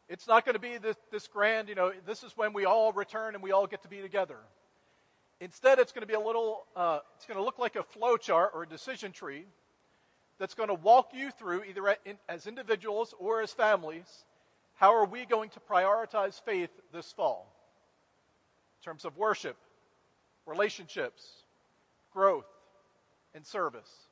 It's 0.10 0.28
not 0.28 0.46
going 0.46 0.54
to 0.54 0.60
be 0.60 0.78
this, 0.78 0.96
this 1.12 1.28
grand, 1.28 1.68
you 1.68 1.76
know, 1.76 1.92
this 2.06 2.24
is 2.24 2.32
when 2.38 2.54
we 2.54 2.66
all 2.66 2.94
return 2.94 3.36
and 3.36 3.44
we 3.44 3.52
all 3.52 3.68
get 3.68 3.82
to 3.82 3.90
be 3.90 4.02
together. 4.02 4.38
Instead, 5.40 5.80
it's 5.80 5.92
going 5.92 6.02
to 6.02 6.08
be 6.08 6.14
a 6.14 6.20
little, 6.20 6.66
uh, 6.76 7.00
it's 7.16 7.26
going 7.26 7.38
to 7.38 7.44
look 7.44 7.60
like 7.60 7.76
a 7.76 7.84
flow 7.84 8.18
chart 8.18 8.52
or 8.54 8.64
a 8.64 8.68
decision 8.68 9.12
tree 9.12 9.46
that's 10.40 10.54
going 10.54 10.70
to 10.70 10.76
walk 10.76 11.10
you 11.14 11.30
through, 11.32 11.64
either 11.64 11.96
as 12.30 12.48
individuals 12.48 13.14
or 13.20 13.42
as 13.42 13.52
families, 13.52 14.26
how 14.76 14.96
are 14.96 15.06
we 15.06 15.26
going 15.26 15.50
to 15.50 15.60
prioritize 15.60 16.42
faith 16.44 16.70
this 16.94 17.12
fall 17.12 17.52
in 18.80 18.86
terms 18.86 19.06
of 19.06 19.18
worship, 19.18 19.58
relationships, 20.46 21.28
growth, 22.14 22.46
and 23.34 23.46
service. 23.46 24.07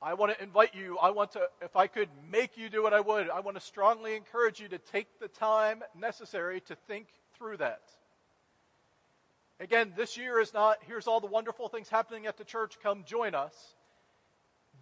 I 0.00 0.14
want 0.14 0.36
to 0.36 0.42
invite 0.42 0.74
you, 0.74 0.98
I 0.98 1.10
want 1.10 1.32
to, 1.32 1.48
if 1.62 1.74
I 1.74 1.86
could 1.86 2.08
make 2.30 2.58
you 2.58 2.68
do 2.68 2.82
what 2.82 2.92
I 2.92 3.00
would, 3.00 3.30
I 3.30 3.40
want 3.40 3.56
to 3.56 3.62
strongly 3.62 4.14
encourage 4.14 4.60
you 4.60 4.68
to 4.68 4.78
take 4.78 5.18
the 5.20 5.28
time 5.28 5.82
necessary 5.98 6.60
to 6.62 6.76
think 6.86 7.06
through 7.38 7.58
that. 7.58 7.80
Again, 9.58 9.94
this 9.96 10.18
year 10.18 10.38
is 10.38 10.52
not, 10.52 10.78
here's 10.86 11.06
all 11.06 11.20
the 11.20 11.26
wonderful 11.26 11.68
things 11.68 11.88
happening 11.88 12.26
at 12.26 12.36
the 12.36 12.44
church, 12.44 12.76
come 12.82 13.04
join 13.06 13.34
us. 13.34 13.54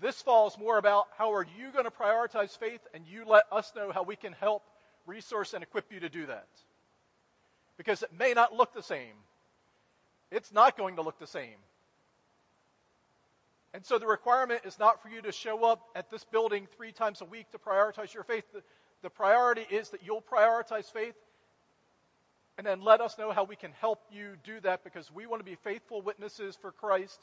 This 0.00 0.20
fall 0.20 0.48
is 0.48 0.58
more 0.58 0.78
about 0.78 1.06
how 1.16 1.32
are 1.32 1.46
you 1.56 1.70
going 1.72 1.84
to 1.84 1.90
prioritize 1.92 2.58
faith, 2.58 2.80
and 2.92 3.06
you 3.06 3.24
let 3.24 3.44
us 3.52 3.72
know 3.76 3.92
how 3.92 4.02
we 4.02 4.16
can 4.16 4.32
help 4.32 4.64
resource 5.06 5.54
and 5.54 5.62
equip 5.62 5.92
you 5.92 6.00
to 6.00 6.08
do 6.08 6.26
that. 6.26 6.48
Because 7.76 8.02
it 8.02 8.10
may 8.18 8.34
not 8.34 8.52
look 8.52 8.74
the 8.74 8.82
same. 8.82 9.14
It's 10.32 10.52
not 10.52 10.76
going 10.76 10.96
to 10.96 11.02
look 11.02 11.20
the 11.20 11.26
same. 11.28 11.56
And 13.74 13.84
so 13.84 13.98
the 13.98 14.06
requirement 14.06 14.60
is 14.64 14.78
not 14.78 15.02
for 15.02 15.08
you 15.08 15.20
to 15.22 15.32
show 15.32 15.64
up 15.64 15.88
at 15.96 16.08
this 16.08 16.22
building 16.22 16.68
three 16.76 16.92
times 16.92 17.20
a 17.20 17.24
week 17.24 17.50
to 17.50 17.58
prioritize 17.58 18.14
your 18.14 18.22
faith. 18.22 18.44
The, 18.52 18.62
the 19.02 19.10
priority 19.10 19.66
is 19.68 19.90
that 19.90 20.00
you'll 20.04 20.22
prioritize 20.22 20.90
faith 20.92 21.16
and 22.56 22.64
then 22.64 22.82
let 22.82 23.00
us 23.00 23.18
know 23.18 23.32
how 23.32 23.42
we 23.42 23.56
can 23.56 23.72
help 23.80 24.00
you 24.12 24.36
do 24.44 24.60
that 24.60 24.84
because 24.84 25.10
we 25.12 25.26
want 25.26 25.40
to 25.40 25.44
be 25.44 25.56
faithful 25.56 26.02
witnesses 26.02 26.56
for 26.56 26.70
Christ 26.70 27.18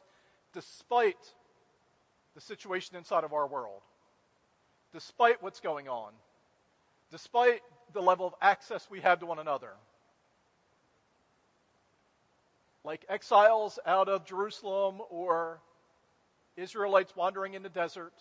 despite 0.54 1.34
the 2.36 2.42
situation 2.42 2.98
inside 2.98 3.24
of 3.24 3.32
our 3.32 3.48
world, 3.48 3.82
despite 4.94 5.42
what's 5.42 5.62
going 5.62 5.88
on, 5.88 6.12
despite 7.12 7.62
the 7.94 8.02
level 8.02 8.28
of 8.28 8.34
access 8.42 8.90
we 8.92 9.00
have 9.00 9.20
to 9.22 9.26
one 9.26 9.40
another. 9.40 9.72
Like 12.84 13.06
exiles 13.08 13.80
out 13.86 14.10
of 14.10 14.26
Jerusalem 14.26 14.98
or 15.10 15.62
Israelites 16.58 17.16
wandering 17.16 17.54
in 17.54 17.64
the 17.64 17.70
desert. 17.70 18.14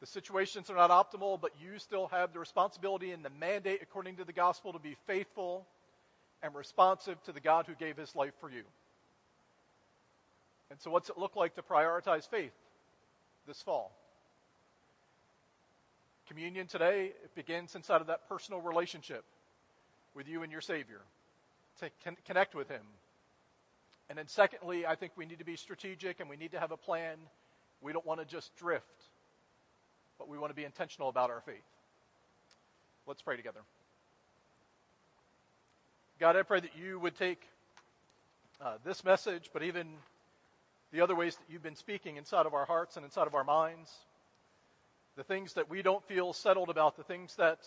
The 0.00 0.06
situations 0.06 0.70
are 0.70 0.76
not 0.76 0.90
optimal, 0.90 1.40
but 1.40 1.52
you 1.60 1.78
still 1.78 2.08
have 2.08 2.32
the 2.32 2.38
responsibility 2.38 3.12
and 3.12 3.24
the 3.24 3.30
mandate, 3.30 3.80
according 3.82 4.16
to 4.16 4.24
the 4.24 4.32
gospel, 4.32 4.72
to 4.72 4.78
be 4.78 4.96
faithful 5.06 5.66
and 6.42 6.54
responsive 6.54 7.22
to 7.24 7.32
the 7.32 7.40
God 7.40 7.66
who 7.66 7.74
gave 7.74 7.96
his 7.96 8.16
life 8.16 8.32
for 8.40 8.50
you. 8.50 8.64
And 10.70 10.80
so, 10.80 10.90
what's 10.90 11.08
it 11.08 11.18
look 11.18 11.36
like 11.36 11.54
to 11.54 11.62
prioritize 11.62 12.28
faith 12.28 12.52
this 13.46 13.62
fall? 13.62 13.92
Communion 16.26 16.66
today, 16.66 17.12
it 17.22 17.34
begins 17.34 17.74
inside 17.74 18.00
of 18.00 18.06
that 18.06 18.28
personal 18.28 18.60
relationship. 18.60 19.24
with 20.14 20.28
you 20.28 20.42
and 20.42 20.52
your 20.52 20.60
Savior, 20.60 21.00
to 21.80 21.90
con- 22.04 22.16
connect 22.26 22.54
with 22.54 22.68
Him. 22.68 22.82
And 24.12 24.18
then, 24.18 24.28
secondly, 24.28 24.84
I 24.84 24.94
think 24.94 25.12
we 25.16 25.24
need 25.24 25.38
to 25.38 25.44
be 25.46 25.56
strategic 25.56 26.20
and 26.20 26.28
we 26.28 26.36
need 26.36 26.52
to 26.52 26.60
have 26.60 26.70
a 26.70 26.76
plan. 26.76 27.16
We 27.80 27.94
don't 27.94 28.04
want 28.04 28.20
to 28.20 28.26
just 28.26 28.54
drift, 28.56 28.84
but 30.18 30.28
we 30.28 30.36
want 30.36 30.50
to 30.50 30.54
be 30.54 30.64
intentional 30.64 31.08
about 31.08 31.30
our 31.30 31.40
faith. 31.40 31.64
Let's 33.06 33.22
pray 33.22 33.38
together. 33.38 33.60
God, 36.20 36.36
I 36.36 36.42
pray 36.42 36.60
that 36.60 36.76
you 36.76 37.00
would 37.00 37.16
take 37.16 37.40
uh, 38.60 38.74
this 38.84 39.02
message, 39.02 39.48
but 39.50 39.62
even 39.62 39.86
the 40.92 41.00
other 41.00 41.14
ways 41.14 41.34
that 41.34 41.44
you've 41.48 41.62
been 41.62 41.74
speaking 41.74 42.18
inside 42.18 42.44
of 42.44 42.52
our 42.52 42.66
hearts 42.66 42.98
and 42.98 43.06
inside 43.06 43.28
of 43.28 43.34
our 43.34 43.44
minds, 43.44 43.90
the 45.16 45.24
things 45.24 45.54
that 45.54 45.70
we 45.70 45.80
don't 45.80 46.04
feel 46.04 46.34
settled 46.34 46.68
about, 46.68 46.98
the 46.98 47.02
things 47.02 47.34
that 47.36 47.60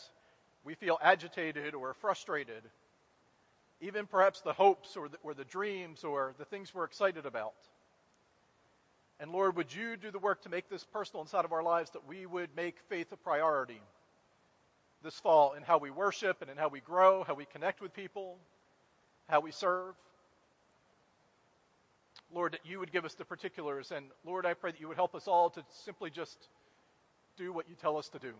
we 0.63 0.75
feel 0.75 0.99
agitated 1.01 1.73
or 1.73 1.95
frustrated, 1.95 2.61
even 3.81 4.05
perhaps 4.05 4.41
the 4.41 4.53
hopes 4.53 4.95
or 4.95 5.09
the, 5.09 5.17
or 5.23 5.33
the 5.33 5.43
dreams 5.43 6.03
or 6.03 6.33
the 6.37 6.45
things 6.45 6.73
we're 6.73 6.85
excited 6.85 7.25
about. 7.25 7.53
And 9.19 9.31
Lord, 9.31 9.55
would 9.55 9.73
you 9.73 9.95
do 9.95 10.11
the 10.11 10.19
work 10.19 10.41
to 10.43 10.49
make 10.49 10.69
this 10.69 10.83
personal 10.83 11.21
inside 11.21 11.45
of 11.45 11.53
our 11.53 11.63
lives 11.63 11.91
that 11.91 12.07
we 12.07 12.25
would 12.25 12.49
make 12.55 12.77
faith 12.89 13.11
a 13.11 13.17
priority? 13.17 13.81
this 15.05 15.19
fall 15.19 15.53
in 15.53 15.63
how 15.63 15.77
we 15.77 15.91
worship 15.91 16.41
and 16.41 16.51
in 16.51 16.57
how 16.57 16.67
we 16.67 16.81
grow, 16.81 17.23
how 17.23 17.35
we 17.35 17.45
connect 17.45 17.79
with 17.79 17.93
people, 17.93 18.37
how 19.29 19.39
we 19.39 19.51
serve. 19.51 19.93
Lord, 22.33 22.53
that 22.53 22.65
you 22.65 22.79
would 22.79 22.91
give 22.91 23.05
us 23.05 23.13
the 23.13 23.23
particulars. 23.23 23.91
And 23.91 24.07
Lord, 24.25 24.45
I 24.45 24.55
pray 24.55 24.71
that 24.71 24.81
you 24.81 24.87
would 24.87 24.97
help 24.97 25.15
us 25.15 25.27
all 25.27 25.51
to 25.51 25.63
simply 25.85 26.09
just 26.09 26.49
do 27.37 27.53
what 27.53 27.69
you 27.69 27.75
tell 27.75 27.97
us 27.97 28.09
to 28.09 28.19
do. 28.19 28.33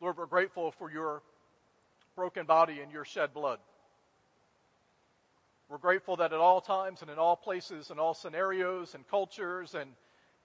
Lord, 0.00 0.16
we're 0.16 0.26
grateful 0.26 0.70
for 0.70 0.90
your 0.90 1.22
broken 2.18 2.46
body 2.46 2.80
and 2.80 2.90
your 2.90 3.04
shed 3.04 3.32
blood. 3.32 3.60
We're 5.68 5.78
grateful 5.78 6.16
that 6.16 6.32
at 6.32 6.40
all 6.40 6.60
times 6.60 7.00
and 7.00 7.08
in 7.12 7.16
all 7.16 7.36
places 7.36 7.92
and 7.92 8.00
all 8.00 8.12
scenarios 8.12 8.96
and 8.96 9.06
cultures 9.06 9.76
and 9.76 9.92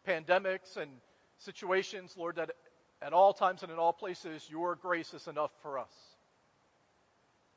pandemics 0.07 0.77
and 0.77 0.91
situations, 1.39 2.13
Lord, 2.15 2.35
that 2.35 2.51
at 3.01 3.11
all 3.11 3.33
times 3.33 3.63
and 3.63 3.71
in 3.71 3.79
all 3.79 3.91
places, 3.91 4.47
your 4.51 4.75
grace 4.75 5.15
is 5.15 5.27
enough 5.27 5.49
for 5.63 5.79
us. 5.79 5.89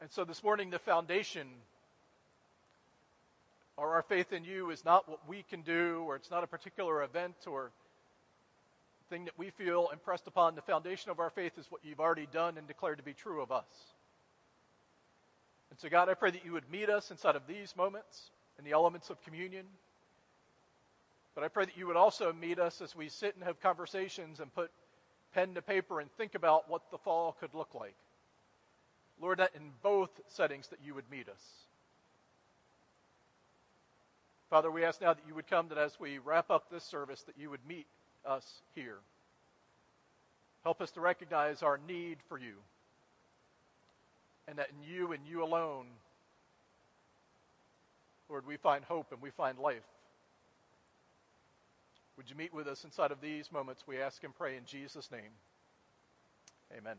And 0.01 0.11
so 0.11 0.25
this 0.25 0.43
morning, 0.43 0.71
the 0.71 0.79
foundation 0.79 1.49
or 3.77 3.97
our 3.97 4.03
faith 4.03 4.33
in 4.33 4.45
you 4.45 4.71
is 4.71 4.83
not 4.83 5.07
what 5.11 5.29
we 5.29 5.45
can 5.51 5.61
do, 5.61 6.05
or 6.07 6.17
it's 6.17 6.31
not 6.31 6.43
a 6.43 6.47
particular 6.47 7.03
event 7.03 7.37
or 7.47 7.71
thing 9.11 9.27
that 9.27 9.39
we 9.39 9.51
feel 9.51 9.91
impressed 9.93 10.27
upon. 10.27 10.55
The 10.55 10.63
foundation 10.63 11.11
of 11.11 11.21
our 11.21 11.29
faith 11.29 11.59
is 11.59 11.67
what 11.69 11.85
you've 11.85 12.01
already 12.01 12.27
done 12.33 12.57
and 12.57 12.67
declared 12.67 12.97
to 12.97 13.05
be 13.05 13.13
true 13.13 13.43
of 13.43 13.53
us. 13.53 13.67
And 15.71 15.79
so, 15.79 15.89
God, 15.89 16.09
I 16.09 16.15
pray 16.15 16.31
that 16.31 16.45
you 16.45 16.53
would 16.53 16.71
meet 16.71 16.89
us 16.89 17.11
inside 17.11 17.37
of 17.37 17.47
these 17.47 17.75
moments 17.77 18.31
in 18.59 18.65
the 18.65 18.73
elements 18.73 19.11
of 19.11 19.23
communion. 19.25 19.67
But 21.35 21.45
I 21.45 21.49
pray 21.49 21.67
that 21.67 21.77
you 21.77 21.87
would 21.87 21.97
also 21.97 22.33
meet 22.33 22.59
us 22.59 22.81
as 22.81 22.97
we 22.97 23.09
sit 23.09 23.35
and 23.35 23.45
have 23.45 23.61
conversations 23.61 24.41
and 24.41 24.55
put 24.55 24.71
pen 25.35 25.55
to 25.55 25.63
paper 25.63 26.01
and 26.01 26.11
think 26.13 26.35
about 26.35 26.71
what 26.71 26.91
the 26.91 26.99
fall 26.99 27.37
could 27.39 27.53
look 27.53 27.75
like. 27.75 27.95
Lord, 29.21 29.39
that 29.39 29.53
in 29.55 29.71
both 29.83 30.11
settings 30.29 30.69
that 30.69 30.79
you 30.85 30.95
would 30.95 31.11
meet 31.11 31.29
us. 31.29 31.43
Father, 34.49 34.71
we 34.71 34.85
ask 34.85 35.01
now 35.01 35.13
that 35.13 35.27
you 35.27 35.35
would 35.35 35.49
come 35.49 35.69
that 35.69 35.79
as 35.79 35.99
we 35.99 36.19
wrap 36.19 36.51
up 36.51 36.71
this 36.71 36.85
service, 36.85 37.23
that 37.23 37.37
you 37.39 37.51
would 37.51 37.67
meet 37.69 37.87
us 38.25 38.63
here. 38.75 38.99
Help 40.63 40.81
us 40.81 40.91
to 40.93 41.01
recognize 41.01 41.63
our 41.63 41.79
need 41.87 42.19
for 42.29 42.39
you. 42.39 42.55
And 44.49 44.59
that 44.59 44.69
in 44.71 44.95
you 44.95 45.13
and 45.13 45.27
you 45.27 45.43
alone, 45.43 45.87
Lord, 48.29 48.47
we 48.47 48.57
find 48.57 48.85
hope 48.85 49.13
and 49.13 49.21
we 49.21 49.31
find 49.31 49.59
life. 49.59 49.87
Would 52.17 52.31
you 52.31 52.37
meet 52.37 52.55
with 52.55 52.67
us 52.67 52.85
inside 52.85 53.11
of 53.11 53.21
these 53.21 53.53
moments? 53.53 53.85
We 53.87 54.01
ask 54.01 54.23
and 54.25 54.35
pray 54.35 54.57
in 54.57 54.65
Jesus' 54.65 55.11
name. 55.11 55.33
Amen. 56.77 56.97